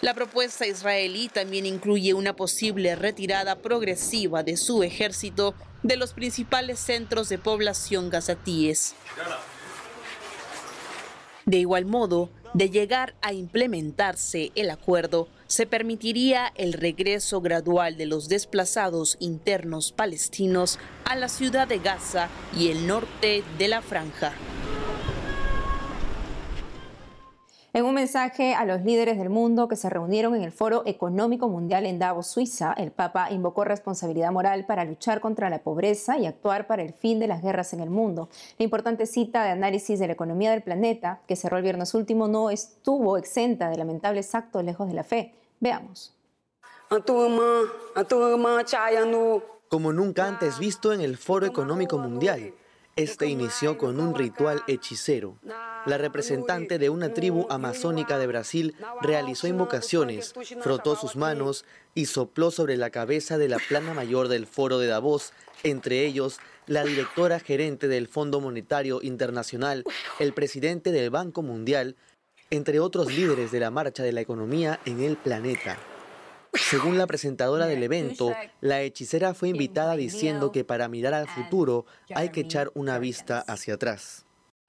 La 0.00 0.12
propuesta 0.14 0.66
israelí 0.66 1.28
también 1.28 1.66
incluye 1.66 2.14
una 2.14 2.34
posible 2.34 2.96
retirada 2.96 3.62
progresiva 3.62 4.42
de 4.42 4.56
su 4.56 4.82
ejército 4.82 5.54
de 5.84 5.96
los 5.96 6.14
principales 6.14 6.80
centros 6.80 7.28
de 7.28 7.38
población 7.38 8.10
gazatíes. 8.10 8.96
De 11.48 11.56
igual 11.56 11.86
modo, 11.86 12.28
de 12.52 12.68
llegar 12.68 13.14
a 13.22 13.32
implementarse 13.32 14.52
el 14.54 14.68
acuerdo, 14.68 15.28
se 15.46 15.64
permitiría 15.64 16.52
el 16.56 16.74
regreso 16.74 17.40
gradual 17.40 17.96
de 17.96 18.04
los 18.04 18.28
desplazados 18.28 19.16
internos 19.18 19.90
palestinos 19.90 20.78
a 21.06 21.16
la 21.16 21.30
ciudad 21.30 21.66
de 21.66 21.78
Gaza 21.78 22.28
y 22.54 22.68
el 22.68 22.86
norte 22.86 23.42
de 23.56 23.68
la 23.68 23.80
franja. 23.80 24.34
En 27.78 27.84
un 27.84 27.94
mensaje 27.94 28.56
a 28.56 28.64
los 28.64 28.82
líderes 28.82 29.18
del 29.18 29.30
mundo 29.30 29.68
que 29.68 29.76
se 29.76 29.88
reunieron 29.88 30.34
en 30.34 30.42
el 30.42 30.50
Foro 30.50 30.82
Económico 30.84 31.48
Mundial 31.48 31.86
en 31.86 32.00
Davos, 32.00 32.26
Suiza, 32.26 32.72
el 32.76 32.90
Papa 32.90 33.30
invocó 33.30 33.62
responsabilidad 33.62 34.32
moral 34.32 34.66
para 34.66 34.84
luchar 34.84 35.20
contra 35.20 35.48
la 35.48 35.60
pobreza 35.60 36.18
y 36.18 36.26
actuar 36.26 36.66
para 36.66 36.82
el 36.82 36.92
fin 36.92 37.20
de 37.20 37.28
las 37.28 37.40
guerras 37.40 37.72
en 37.74 37.78
el 37.78 37.88
mundo. 37.88 38.30
La 38.58 38.64
importante 38.64 39.06
cita 39.06 39.44
de 39.44 39.50
análisis 39.50 40.00
de 40.00 40.08
la 40.08 40.14
economía 40.14 40.50
del 40.50 40.64
planeta, 40.64 41.20
que 41.28 41.36
cerró 41.36 41.56
el 41.56 41.62
viernes 41.62 41.94
último, 41.94 42.26
no 42.26 42.50
estuvo 42.50 43.16
exenta 43.16 43.70
de 43.70 43.76
lamentables 43.76 44.34
actos 44.34 44.64
lejos 44.64 44.88
de 44.88 44.94
la 44.94 45.04
fe. 45.04 45.36
Veamos. 45.60 46.16
Como 49.68 49.92
nunca 49.92 50.26
antes 50.26 50.58
visto 50.58 50.92
en 50.92 51.00
el 51.00 51.16
Foro 51.16 51.46
Económico 51.46 51.96
Mundial, 51.96 52.54
este 52.98 53.28
inició 53.28 53.78
con 53.78 54.00
un 54.00 54.16
ritual 54.16 54.62
hechicero. 54.66 55.38
La 55.86 55.98
representante 55.98 56.78
de 56.78 56.90
una 56.90 57.14
tribu 57.14 57.46
amazónica 57.48 58.18
de 58.18 58.26
Brasil 58.26 58.74
realizó 59.00 59.46
invocaciones, 59.46 60.34
frotó 60.60 60.96
sus 60.96 61.14
manos 61.14 61.64
y 61.94 62.06
sopló 62.06 62.50
sobre 62.50 62.76
la 62.76 62.90
cabeza 62.90 63.38
de 63.38 63.48
la 63.48 63.58
plana 63.68 63.94
mayor 63.94 64.26
del 64.26 64.48
foro 64.48 64.80
de 64.80 64.88
Davos, 64.88 65.32
entre 65.62 66.04
ellos 66.04 66.38
la 66.66 66.82
directora 66.82 67.38
gerente 67.38 67.86
del 67.86 68.08
Fondo 68.08 68.40
Monetario 68.40 68.98
Internacional, 69.00 69.84
el 70.18 70.32
presidente 70.32 70.90
del 70.90 71.10
Banco 71.10 71.42
Mundial, 71.42 71.94
entre 72.50 72.80
otros 72.80 73.12
líderes 73.12 73.52
de 73.52 73.60
la 73.60 73.70
marcha 73.70 74.02
de 74.02 74.12
la 74.12 74.22
economía 74.22 74.80
en 74.84 75.04
el 75.04 75.16
planeta. 75.16 75.78
Según 76.54 76.98
la 76.98 77.06
presentadora 77.06 77.66
del 77.66 77.82
evento, 77.82 78.32
la 78.60 78.82
hechicera 78.82 79.34
fue 79.34 79.48
invitada 79.48 79.96
diciendo 79.96 80.52
que 80.52 80.64
para 80.64 80.88
mirar 80.88 81.14
al 81.14 81.28
futuro 81.28 81.86
hay 82.14 82.30
que 82.30 82.40
echar 82.40 82.70
una 82.74 82.98
vista 82.98 83.40
hacia 83.40 83.74
atrás. 83.74 84.26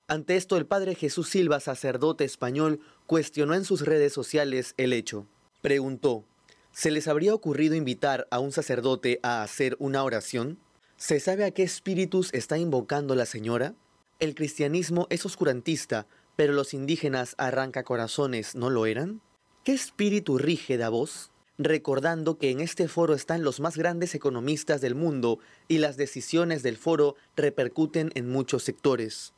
Ante 0.08 0.36
esto, 0.36 0.58
el 0.58 0.66
padre 0.66 0.96
Jesús 0.96 1.30
Silva, 1.30 1.60
sacerdote 1.60 2.24
español, 2.24 2.80
cuestionó 3.06 3.54
en 3.54 3.64
sus 3.64 3.82
redes 3.82 4.12
sociales 4.12 4.74
el 4.78 4.94
hecho. 4.94 5.28
Preguntó, 5.62 6.26
¿se 6.72 6.90
les 6.90 7.08
habría 7.08 7.34
ocurrido 7.34 7.76
invitar 7.76 8.28
a 8.32 8.40
un 8.40 8.52
sacerdote 8.52 9.20
a 9.22 9.44
hacer 9.44 9.76
una 9.80 10.04
oración? 10.04 10.58
¿Se 10.98 11.20
sabe 11.20 11.46
a 11.46 11.52
qué 11.52 11.64
espíritus 11.64 12.34
está 12.34 12.58
invocando 12.58 13.14
la 13.14 13.26
señora? 13.26 13.76
El 14.20 14.36
cristianismo 14.36 15.06
es 15.10 15.26
oscurantista, 15.26 16.08
pero 16.36 16.54
los 16.54 16.74
indígenas 16.74 17.36
arranca 17.38 17.84
corazones 17.84 18.56
no 18.56 18.70
lo 18.70 18.86
eran. 18.86 19.22
¿Qué 19.64 19.74
espíritu 19.74 20.38
rige 20.38 20.78
Davos? 20.78 21.32
Recordando 21.62 22.38
que 22.38 22.52
en 22.52 22.62
este 22.62 22.88
foro 22.88 23.14
están 23.14 23.44
los 23.44 23.60
más 23.60 23.76
grandes 23.76 24.16
economistas 24.16 24.80
del 24.80 24.96
mundo 24.96 25.40
y 25.68 25.80
las 25.80 25.98
decisiones 25.98 26.64
del 26.64 26.78
foro 26.78 27.18
repercuten 27.36 28.12
en 28.16 28.30
muchos 28.30 28.64
sectores. 28.64 29.34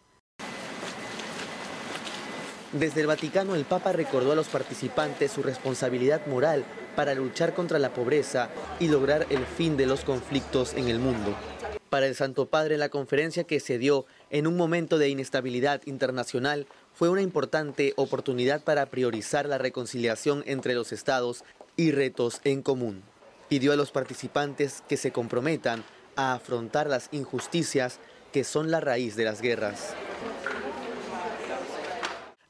Desde 2.74 3.02
el 3.02 3.08
Vaticano 3.08 3.56
el 3.56 3.66
Papa 3.66 3.92
recordó 3.92 4.34
a 4.34 4.36
los 4.36 4.50
participantes 4.50 5.32
su 5.32 5.42
responsabilidad 5.42 6.28
moral 6.28 6.64
para 6.96 7.16
luchar 7.16 7.56
contra 7.56 7.80
la 7.80 7.92
pobreza 7.92 8.50
y 8.80 8.88
lograr 8.88 9.26
el 9.32 9.44
fin 9.44 9.76
de 9.76 9.88
los 9.88 10.02
conflictos 10.02 10.76
en 10.76 10.90
el 10.90 11.00
mundo. 11.00 11.36
Para 11.90 12.06
el 12.06 12.16
Santo 12.16 12.46
Padre, 12.46 12.78
la 12.78 12.88
conferencia 12.88 13.46
que 13.46 13.60
se 13.60 13.80
dio 13.80 14.06
en 14.30 14.46
un 14.46 14.56
momento 14.56 15.00
de 15.00 15.10
inestabilidad 15.10 15.82
internacional 15.86 16.68
fue 16.94 17.10
una 17.10 17.22
importante 17.22 17.94
oportunidad 17.98 18.64
para 18.64 18.86
priorizar 18.86 19.48
la 19.48 19.58
reconciliación 19.58 20.44
entre 20.46 20.76
los 20.76 20.94
estados 20.94 21.44
y 21.82 21.92
retos 21.92 22.42
en 22.44 22.62
común. 22.62 23.02
Pidió 23.50 23.74
a 23.74 23.76
los 23.76 23.92
participantes 23.92 24.84
que 24.88 24.98
se 24.98 25.12
comprometan 25.12 25.84
a 26.16 26.34
afrontar 26.34 26.88
las 26.88 27.10
injusticias 27.12 28.00
que 28.32 28.44
son 28.44 28.70
la 28.70 28.80
raíz 28.80 29.16
de 29.16 29.26
las 29.26 29.42
guerras. 29.42 29.96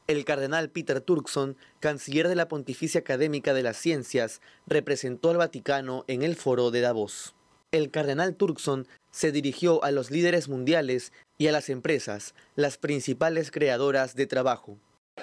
El 0.07 0.25
cardenal 0.25 0.69
Peter 0.69 0.99
Turkson, 0.99 1.55
canciller 1.79 2.27
de 2.27 2.35
la 2.35 2.49
Pontificia 2.49 2.99
Académica 2.99 3.53
de 3.53 3.63
las 3.63 3.77
Ciencias, 3.77 4.41
representó 4.67 5.29
al 5.29 5.37
Vaticano 5.37 6.03
en 6.07 6.23
el 6.23 6.35
foro 6.35 6.69
de 6.69 6.81
Davos. 6.81 7.33
El 7.71 7.89
cardenal 7.89 8.35
Turkson 8.35 8.85
se 9.11 9.31
dirigió 9.31 9.81
a 9.85 9.91
los 9.91 10.11
líderes 10.11 10.49
mundiales 10.49 11.13
y 11.37 11.47
a 11.47 11.53
las 11.53 11.69
empresas, 11.69 12.35
las 12.57 12.77
principales 12.77 13.49
creadoras 13.49 14.13
de 14.13 14.27
trabajo. 14.27 14.77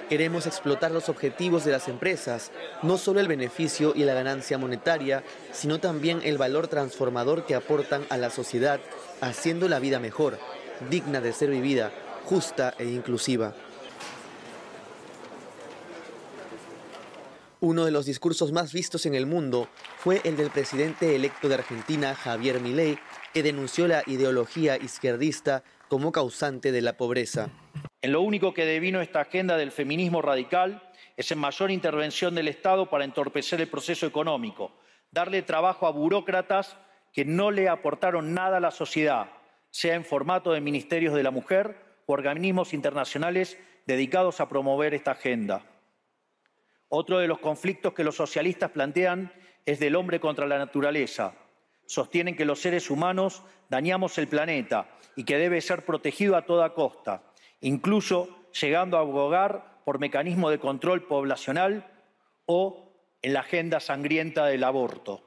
Queremos 0.08 0.46
explotar 0.46 0.90
los 0.90 1.10
objetivos 1.10 1.66
de 1.66 1.72
las 1.72 1.86
empresas, 1.86 2.50
no 2.82 2.96
solo 2.96 3.20
el 3.20 3.28
beneficio 3.28 3.92
y 3.94 4.04
la 4.04 4.14
ganancia 4.14 4.56
monetaria, 4.56 5.22
sino 5.52 5.80
también 5.80 6.20
el 6.24 6.38
valor 6.38 6.68
transformador 6.68 7.44
que 7.44 7.54
aportan 7.54 8.06
a 8.08 8.16
la 8.16 8.30
sociedad, 8.30 8.80
haciendo 9.20 9.68
la 9.68 9.80
vida 9.80 10.00
mejor, 10.00 10.38
digna 10.88 11.20
de 11.20 11.34
ser 11.34 11.50
vivida, 11.50 11.92
justa 12.24 12.74
e 12.78 12.86
inclusiva. 12.86 13.54
Uno 17.60 17.84
de 17.84 17.90
los 17.90 18.06
discursos 18.06 18.50
más 18.50 18.72
vistos 18.72 19.04
en 19.04 19.14
el 19.14 19.26
mundo 19.26 19.68
fue 19.98 20.22
el 20.24 20.38
del 20.38 20.50
presidente 20.50 21.16
electo 21.16 21.48
de 21.48 21.56
Argentina, 21.56 22.14
Javier 22.14 22.60
Milei, 22.60 22.98
que 23.34 23.42
denunció 23.42 23.86
la 23.86 24.02
ideología 24.06 24.78
izquierdista 24.78 25.64
como 25.90 26.12
causante 26.12 26.72
de 26.72 26.80
la 26.80 26.96
pobreza. 26.96 27.50
En 28.00 28.12
lo 28.12 28.20
único 28.20 28.54
que 28.54 28.64
devino 28.64 29.00
esta 29.00 29.20
agenda 29.20 29.56
del 29.56 29.72
feminismo 29.72 30.22
radical 30.22 30.82
es 31.16 31.32
en 31.32 31.38
mayor 31.38 31.70
intervención 31.70 32.34
del 32.34 32.46
Estado 32.46 32.88
para 32.88 33.04
entorpecer 33.04 33.60
el 33.60 33.68
proceso 33.68 34.06
económico, 34.06 34.70
darle 35.10 35.42
trabajo 35.42 35.86
a 35.86 35.90
burócratas 35.90 36.76
que 37.12 37.24
no 37.24 37.50
le 37.50 37.68
aportaron 37.68 38.34
nada 38.34 38.58
a 38.58 38.60
la 38.60 38.70
sociedad, 38.70 39.30
sea 39.70 39.96
en 39.96 40.04
formato 40.04 40.52
de 40.52 40.60
ministerios 40.60 41.12
de 41.14 41.24
la 41.24 41.32
mujer 41.32 41.76
o 42.06 42.12
organismos 42.12 42.72
internacionales 42.72 43.58
dedicados 43.86 44.40
a 44.40 44.48
promover 44.48 44.94
esta 44.94 45.12
agenda. 45.12 45.64
Otro 46.88 47.18
de 47.18 47.26
los 47.26 47.40
conflictos 47.40 47.94
que 47.94 48.04
los 48.04 48.14
socialistas 48.14 48.70
plantean 48.70 49.32
es 49.66 49.80
del 49.80 49.96
hombre 49.96 50.20
contra 50.20 50.46
la 50.46 50.58
naturaleza. 50.58 51.34
Sostienen 51.86 52.36
que 52.36 52.44
los 52.44 52.60
seres 52.60 52.90
humanos 52.90 53.42
dañamos 53.68 54.16
el 54.18 54.28
planeta 54.28 54.88
y 55.16 55.24
que 55.24 55.36
debe 55.36 55.60
ser 55.60 55.84
protegido 55.84 56.36
a 56.36 56.46
toda 56.46 56.74
costa, 56.74 57.22
incluso 57.60 58.28
llegando 58.60 58.96
a 58.96 59.00
abogar 59.00 59.80
por 59.84 59.98
mecanismos 59.98 60.50
de 60.50 60.58
control 60.58 61.06
poblacional 61.06 61.90
o 62.46 62.92
en 63.22 63.32
la 63.32 63.40
agenda 63.40 63.80
sangrienta 63.80 64.46
del 64.46 64.64
aborto. 64.64 65.22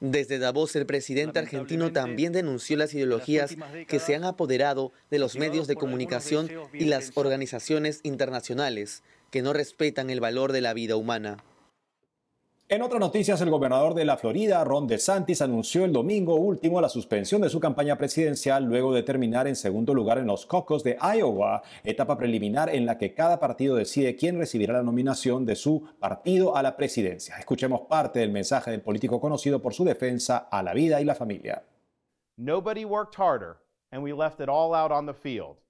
Desde 0.00 0.40
Davos, 0.40 0.74
el 0.74 0.84
presidente 0.84 1.38
argentino 1.38 1.92
también 1.92 2.32
denunció 2.32 2.76
las 2.76 2.92
ideologías 2.92 3.54
que 3.86 4.00
se 4.00 4.16
han 4.16 4.24
apoderado 4.24 4.90
de 5.10 5.20
los 5.20 5.36
medios 5.36 5.68
de 5.68 5.76
comunicación 5.76 6.50
y 6.72 6.86
las 6.86 7.12
organizaciones 7.14 8.00
internacionales, 8.02 9.04
que 9.30 9.42
no 9.42 9.52
respetan 9.52 10.10
el 10.10 10.18
valor 10.18 10.50
de 10.50 10.60
la 10.60 10.74
vida 10.74 10.96
humana. 10.96 11.36
En 12.72 12.80
otras 12.80 13.00
noticias, 13.00 13.38
el 13.42 13.50
gobernador 13.50 13.92
de 13.92 14.06
la 14.06 14.16
Florida, 14.16 14.64
Ron 14.64 14.86
DeSantis, 14.86 15.42
anunció 15.42 15.84
el 15.84 15.92
domingo 15.92 16.36
último 16.36 16.80
la 16.80 16.88
suspensión 16.88 17.42
de 17.42 17.50
su 17.50 17.60
campaña 17.60 17.98
presidencial 17.98 18.64
luego 18.64 18.94
de 18.94 19.02
terminar 19.02 19.46
en 19.46 19.56
segundo 19.56 19.92
lugar 19.92 20.16
en 20.16 20.26
los 20.26 20.46
cocos 20.46 20.82
de 20.82 20.96
Iowa, 20.96 21.60
etapa 21.84 22.16
preliminar 22.16 22.74
en 22.74 22.86
la 22.86 22.96
que 22.96 23.12
cada 23.12 23.38
partido 23.38 23.76
decide 23.76 24.16
quién 24.16 24.38
recibirá 24.38 24.72
la 24.72 24.82
nominación 24.82 25.44
de 25.44 25.54
su 25.54 25.86
partido 26.00 26.56
a 26.56 26.62
la 26.62 26.74
presidencia. 26.78 27.36
Escuchemos 27.36 27.82
parte 27.82 28.20
del 28.20 28.32
mensaje 28.32 28.70
del 28.70 28.80
político 28.80 29.20
conocido 29.20 29.60
por 29.60 29.74
su 29.74 29.84
defensa 29.84 30.48
a 30.50 30.62
la 30.62 30.72
vida 30.72 30.98
y 30.98 31.04
la 31.04 31.14
familia. 31.14 31.64
Nobody 32.38 32.86
worked 32.86 33.16
harder, 33.18 33.58
and 33.90 34.02
we 34.02 34.14
left 34.14 34.40
it 34.40 34.48
all 34.48 34.74
out 34.74 34.90
on 34.90 35.04
the 35.04 35.12
field. 35.12 35.61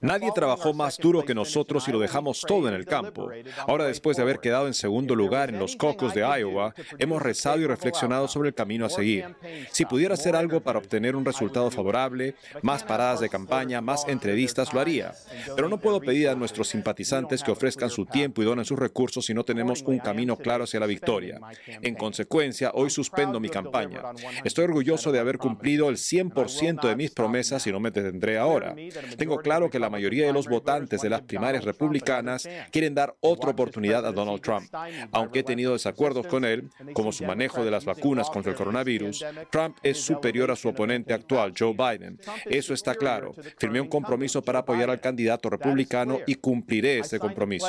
Nadie 0.00 0.30
trabajó 0.34 0.72
más 0.72 0.96
duro 0.96 1.24
que 1.24 1.34
nosotros 1.34 1.86
y 1.86 1.92
lo 1.92 1.98
dejamos 1.98 2.40
todo 2.40 2.68
en 2.68 2.74
el 2.74 2.86
campo. 2.86 3.30
Ahora, 3.66 3.84
después 3.84 4.16
de 4.16 4.22
haber 4.22 4.38
quedado 4.38 4.66
en 4.66 4.74
segundo 4.74 5.14
lugar 5.14 5.50
en 5.50 5.58
los 5.58 5.76
cocos 5.76 6.14
de 6.14 6.22
Iowa, 6.22 6.74
hemos 6.98 7.20
rezado 7.20 7.60
y 7.60 7.66
reflexionado 7.66 8.26
sobre 8.26 8.48
el 8.48 8.54
camino 8.54 8.86
a 8.86 8.90
seguir. 8.90 9.36
Si 9.70 9.84
pudiera 9.84 10.14
hacer 10.14 10.36
algo 10.36 10.60
para 10.60 10.78
obtener 10.78 11.16
un 11.16 11.24
resultado 11.24 11.70
favorable, 11.70 12.34
más 12.62 12.82
paradas 12.82 13.20
de 13.20 13.28
campaña, 13.28 13.82
más 13.82 14.08
entrevistas, 14.08 14.72
lo 14.72 14.80
haría. 14.80 15.12
Pero 15.54 15.68
no 15.68 15.78
puedo 15.78 16.00
pedir 16.00 16.28
a 16.28 16.34
nuestros 16.34 16.68
simpatizantes 16.68 17.42
que 17.42 17.50
ofrezcan 17.50 17.90
su 17.90 18.06
tiempo 18.06 18.40
y 18.40 18.46
donen 18.46 18.64
sus 18.64 18.78
recursos 18.78 19.26
si 19.26 19.34
no 19.34 19.44
tenemos 19.44 19.82
un 19.82 19.98
camino 19.98 20.36
claro 20.36 20.64
hacia 20.64 20.80
la 20.80 20.86
victoria. 20.86 21.38
En 21.82 21.94
consecuencia, 21.94 22.70
hoy 22.74 22.88
suspendo 22.88 23.38
mi 23.38 23.50
campaña. 23.50 24.02
Estoy 24.44 24.64
orgulloso 24.64 25.12
de 25.12 25.18
haber 25.18 25.36
cumplido 25.36 25.90
el 25.90 25.96
100% 25.96 26.88
de 26.88 26.96
mis 26.96 27.10
promesas 27.10 27.66
y 27.66 27.72
no 27.72 27.80
me 27.80 27.90
detendré 27.90 28.38
ahora. 28.38 28.74
Tengo 29.18 29.38
claro 29.38 29.68
que 29.68 29.78
la 29.78 29.89
la 29.90 29.96
mayoría 29.96 30.26
de 30.26 30.32
los 30.32 30.46
votantes 30.46 31.00
de 31.00 31.10
las 31.10 31.22
primarias 31.22 31.64
republicanas 31.64 32.48
quieren 32.70 32.94
dar 32.94 33.16
otra 33.18 33.50
oportunidad 33.50 34.06
a 34.06 34.12
Donald 34.12 34.40
Trump. 34.40 34.72
Aunque 35.10 35.40
he 35.40 35.42
tenido 35.42 35.72
desacuerdos 35.72 36.28
con 36.28 36.44
él, 36.44 36.70
como 36.92 37.10
su 37.10 37.24
manejo 37.24 37.64
de 37.64 37.72
las 37.72 37.84
vacunas 37.84 38.30
contra 38.30 38.52
el 38.52 38.56
coronavirus, 38.56 39.24
Trump 39.50 39.76
es 39.82 40.00
superior 40.00 40.52
a 40.52 40.56
su 40.56 40.68
oponente 40.68 41.12
actual, 41.12 41.52
Joe 41.58 41.74
Biden. 41.74 42.20
Eso 42.46 42.72
está 42.72 42.94
claro. 42.94 43.34
Firmé 43.58 43.80
un 43.80 43.88
compromiso 43.88 44.42
para 44.42 44.60
apoyar 44.60 44.90
al 44.90 45.00
candidato 45.00 45.50
republicano 45.50 46.18
y 46.24 46.36
cumpliré 46.36 47.00
ese 47.00 47.18
compromiso. 47.18 47.68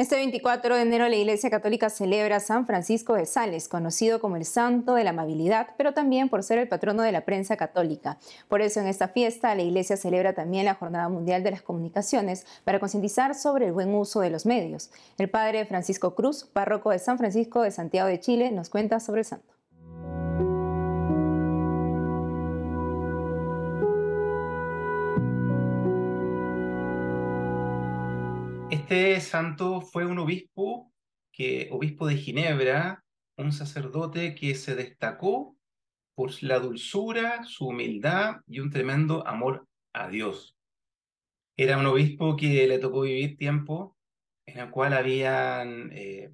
Este 0.00 0.14
24 0.14 0.76
de 0.76 0.82
enero 0.82 1.08
la 1.08 1.16
Iglesia 1.16 1.50
Católica 1.50 1.90
celebra 1.90 2.38
San 2.38 2.66
Francisco 2.66 3.14
de 3.14 3.26
Sales, 3.26 3.66
conocido 3.66 4.20
como 4.20 4.36
el 4.36 4.44
Santo 4.44 4.94
de 4.94 5.02
la 5.02 5.10
Amabilidad, 5.10 5.70
pero 5.76 5.92
también 5.92 6.28
por 6.28 6.44
ser 6.44 6.58
el 6.60 6.68
patrono 6.68 7.02
de 7.02 7.10
la 7.10 7.24
prensa 7.24 7.56
católica. 7.56 8.16
Por 8.46 8.62
eso 8.62 8.78
en 8.78 8.86
esta 8.86 9.08
fiesta 9.08 9.56
la 9.56 9.62
Iglesia 9.62 9.96
celebra 9.96 10.34
también 10.34 10.66
la 10.66 10.76
Jornada 10.76 11.08
Mundial 11.08 11.42
de 11.42 11.50
las 11.50 11.62
Comunicaciones 11.62 12.46
para 12.62 12.78
concientizar 12.78 13.34
sobre 13.34 13.66
el 13.66 13.72
buen 13.72 13.92
uso 13.92 14.20
de 14.20 14.30
los 14.30 14.46
medios. 14.46 14.90
El 15.18 15.30
padre 15.30 15.66
Francisco 15.66 16.14
Cruz, 16.14 16.44
párroco 16.44 16.90
de 16.90 17.00
San 17.00 17.18
Francisco 17.18 17.62
de 17.62 17.72
Santiago 17.72 18.06
de 18.06 18.20
Chile, 18.20 18.52
nos 18.52 18.68
cuenta 18.68 19.00
sobre 19.00 19.22
el 19.22 19.26
santo. 19.26 19.57
Este 28.90 29.20
santo 29.20 29.82
fue 29.82 30.06
un 30.06 30.18
obispo, 30.18 30.90
que, 31.30 31.68
obispo 31.70 32.06
de 32.06 32.16
Ginebra, 32.16 33.04
un 33.36 33.52
sacerdote 33.52 34.34
que 34.34 34.54
se 34.54 34.74
destacó 34.74 35.58
por 36.14 36.30
la 36.42 36.58
dulzura, 36.58 37.44
su 37.44 37.66
humildad 37.66 38.36
y 38.46 38.60
un 38.60 38.70
tremendo 38.70 39.28
amor 39.28 39.68
a 39.92 40.08
Dios. 40.08 40.56
Era 41.54 41.76
un 41.76 41.84
obispo 41.84 42.34
que 42.34 42.66
le 42.66 42.78
tocó 42.78 43.02
vivir 43.02 43.36
tiempo 43.36 43.94
en 44.46 44.58
el 44.60 44.70
cual 44.70 44.94
habían 44.94 45.90
eh, 45.92 46.30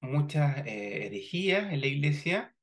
muchas 0.00 0.66
eh, 0.66 1.04
herejías 1.04 1.70
en 1.70 1.82
la 1.82 1.86
iglesia 1.86 2.56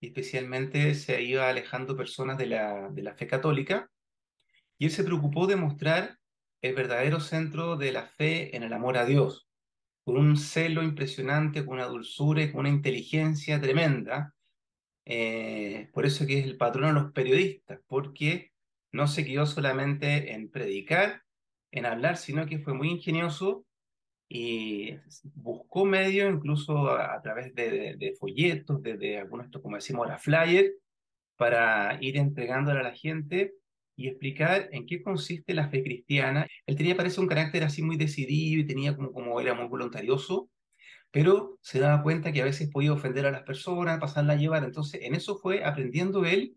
y 0.00 0.06
especialmente 0.06 0.94
se 0.94 1.20
iba 1.20 1.50
alejando 1.50 1.98
personas 1.98 2.38
de 2.38 2.46
la, 2.46 2.88
de 2.88 3.02
la 3.02 3.14
fe 3.14 3.26
católica, 3.26 3.90
y 4.78 4.86
él 4.86 4.90
se 4.90 5.04
preocupó 5.04 5.46
de 5.46 5.56
mostrar 5.56 6.18
el 6.64 6.74
verdadero 6.74 7.20
centro 7.20 7.76
de 7.76 7.92
la 7.92 8.06
fe 8.06 8.56
en 8.56 8.62
el 8.62 8.72
amor 8.72 8.96
a 8.96 9.04
Dios, 9.04 9.46
con 10.02 10.16
un 10.16 10.38
celo 10.38 10.82
impresionante, 10.82 11.62
con 11.62 11.74
una 11.74 11.84
dulzura 11.84 12.42
y 12.42 12.50
con 12.50 12.60
una 12.60 12.70
inteligencia 12.70 13.60
tremenda. 13.60 14.34
Eh, 15.04 15.90
por 15.92 16.06
eso 16.06 16.26
que 16.26 16.38
es 16.38 16.46
el 16.46 16.56
patrón 16.56 16.86
de 16.86 17.02
los 17.02 17.12
periodistas, 17.12 17.80
porque 17.86 18.52
no 18.92 19.06
se 19.06 19.26
quedó 19.26 19.44
solamente 19.44 20.32
en 20.32 20.50
predicar, 20.50 21.22
en 21.70 21.84
hablar, 21.84 22.16
sino 22.16 22.46
que 22.46 22.58
fue 22.58 22.72
muy 22.72 22.88
ingenioso 22.88 23.66
y 24.26 24.96
buscó 25.34 25.84
medios, 25.84 26.32
incluso 26.32 26.88
a, 26.88 27.20
través 27.20 27.54
de, 27.54 28.16
folletos, 28.18 28.82
de, 28.82 29.18
algunos, 29.18 29.48
como 29.62 29.76
decimos 29.76 30.06
ahora, 30.06 30.18
flyers, 30.18 30.72
para 31.36 31.98
ir 32.00 32.16
entregándole 32.16 32.80
a 32.80 32.84
la 32.84 32.94
gente 32.94 33.52
y 33.96 34.08
explicar 34.08 34.68
en 34.72 34.86
qué 34.86 35.02
consiste 35.02 35.54
la 35.54 35.68
fe 35.68 35.82
cristiana. 35.82 36.46
Él 36.66 36.76
tenía, 36.76 36.96
parece, 36.96 37.20
un 37.20 37.28
carácter 37.28 37.64
así 37.64 37.82
muy 37.82 37.96
decidido 37.96 38.60
y 38.60 38.66
tenía 38.66 38.96
como, 38.96 39.12
como 39.12 39.40
era 39.40 39.54
muy 39.54 39.66
voluntarioso, 39.68 40.50
pero 41.10 41.58
se 41.62 41.78
daba 41.78 42.02
cuenta 42.02 42.32
que 42.32 42.42
a 42.42 42.44
veces 42.44 42.70
podía 42.70 42.92
ofender 42.92 43.26
a 43.26 43.30
las 43.30 43.42
personas, 43.42 44.00
pasarla 44.00 44.32
a 44.32 44.36
llevar. 44.36 44.64
Entonces, 44.64 45.02
en 45.02 45.14
eso 45.14 45.36
fue 45.36 45.64
aprendiendo 45.64 46.24
él 46.24 46.56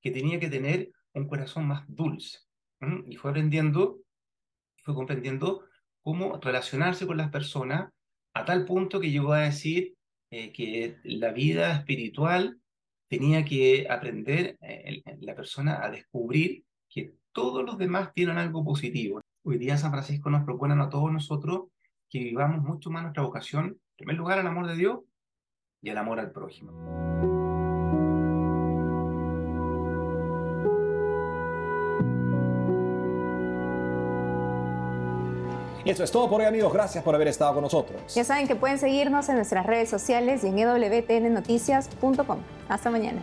que 0.00 0.10
tenía 0.10 0.40
que 0.40 0.48
tener 0.48 0.90
un 1.12 1.28
corazón 1.28 1.66
más 1.66 1.84
dulce. 1.86 2.40
Y 3.06 3.16
fue 3.16 3.30
aprendiendo, 3.30 4.00
fue 4.82 4.94
comprendiendo 4.94 5.64
cómo 6.02 6.38
relacionarse 6.42 7.06
con 7.06 7.16
las 7.16 7.30
personas 7.30 7.90
a 8.34 8.44
tal 8.44 8.64
punto 8.64 9.00
que 9.00 9.10
llegó 9.10 9.32
a 9.32 9.42
decir 9.42 9.94
eh, 10.30 10.52
que 10.52 10.98
la 11.04 11.32
vida 11.32 11.76
espiritual 11.76 12.58
tenía 13.18 13.44
que 13.44 13.86
aprender 13.88 14.56
eh, 14.60 15.02
la 15.20 15.36
persona 15.36 15.84
a 15.84 15.90
descubrir 15.90 16.64
que 16.88 17.14
todos 17.32 17.64
los 17.64 17.78
demás 17.78 18.12
tienen 18.12 18.38
algo 18.38 18.64
positivo. 18.64 19.20
Hoy 19.44 19.58
día 19.58 19.76
San 19.76 19.92
Francisco 19.92 20.30
nos 20.30 20.44
propone 20.44 20.74
a 20.82 20.88
todos 20.88 21.12
nosotros 21.12 21.68
que 22.10 22.18
vivamos 22.18 22.62
mucho 22.62 22.90
más 22.90 23.02
nuestra 23.02 23.22
vocación, 23.22 23.66
en 23.66 23.78
primer 23.96 24.16
lugar 24.16 24.40
al 24.40 24.46
amor 24.48 24.66
de 24.66 24.76
Dios 24.76 25.00
y 25.80 25.90
al 25.90 25.98
amor 25.98 26.18
al 26.18 26.32
prójimo. 26.32 27.33
Y 35.84 35.90
eso 35.90 36.02
es 36.02 36.10
todo 36.10 36.28
por 36.30 36.40
hoy 36.40 36.46
amigos, 36.46 36.72
gracias 36.72 37.04
por 37.04 37.14
haber 37.14 37.28
estado 37.28 37.54
con 37.54 37.62
nosotros. 37.62 38.14
Ya 38.14 38.24
saben 38.24 38.48
que 38.48 38.56
pueden 38.56 38.78
seguirnos 38.78 39.28
en 39.28 39.36
nuestras 39.36 39.66
redes 39.66 39.90
sociales 39.90 40.42
y 40.44 40.48
en 40.48 40.56
wtnnoticias.com. 40.56 42.38
Hasta 42.68 42.90
mañana. 42.90 43.20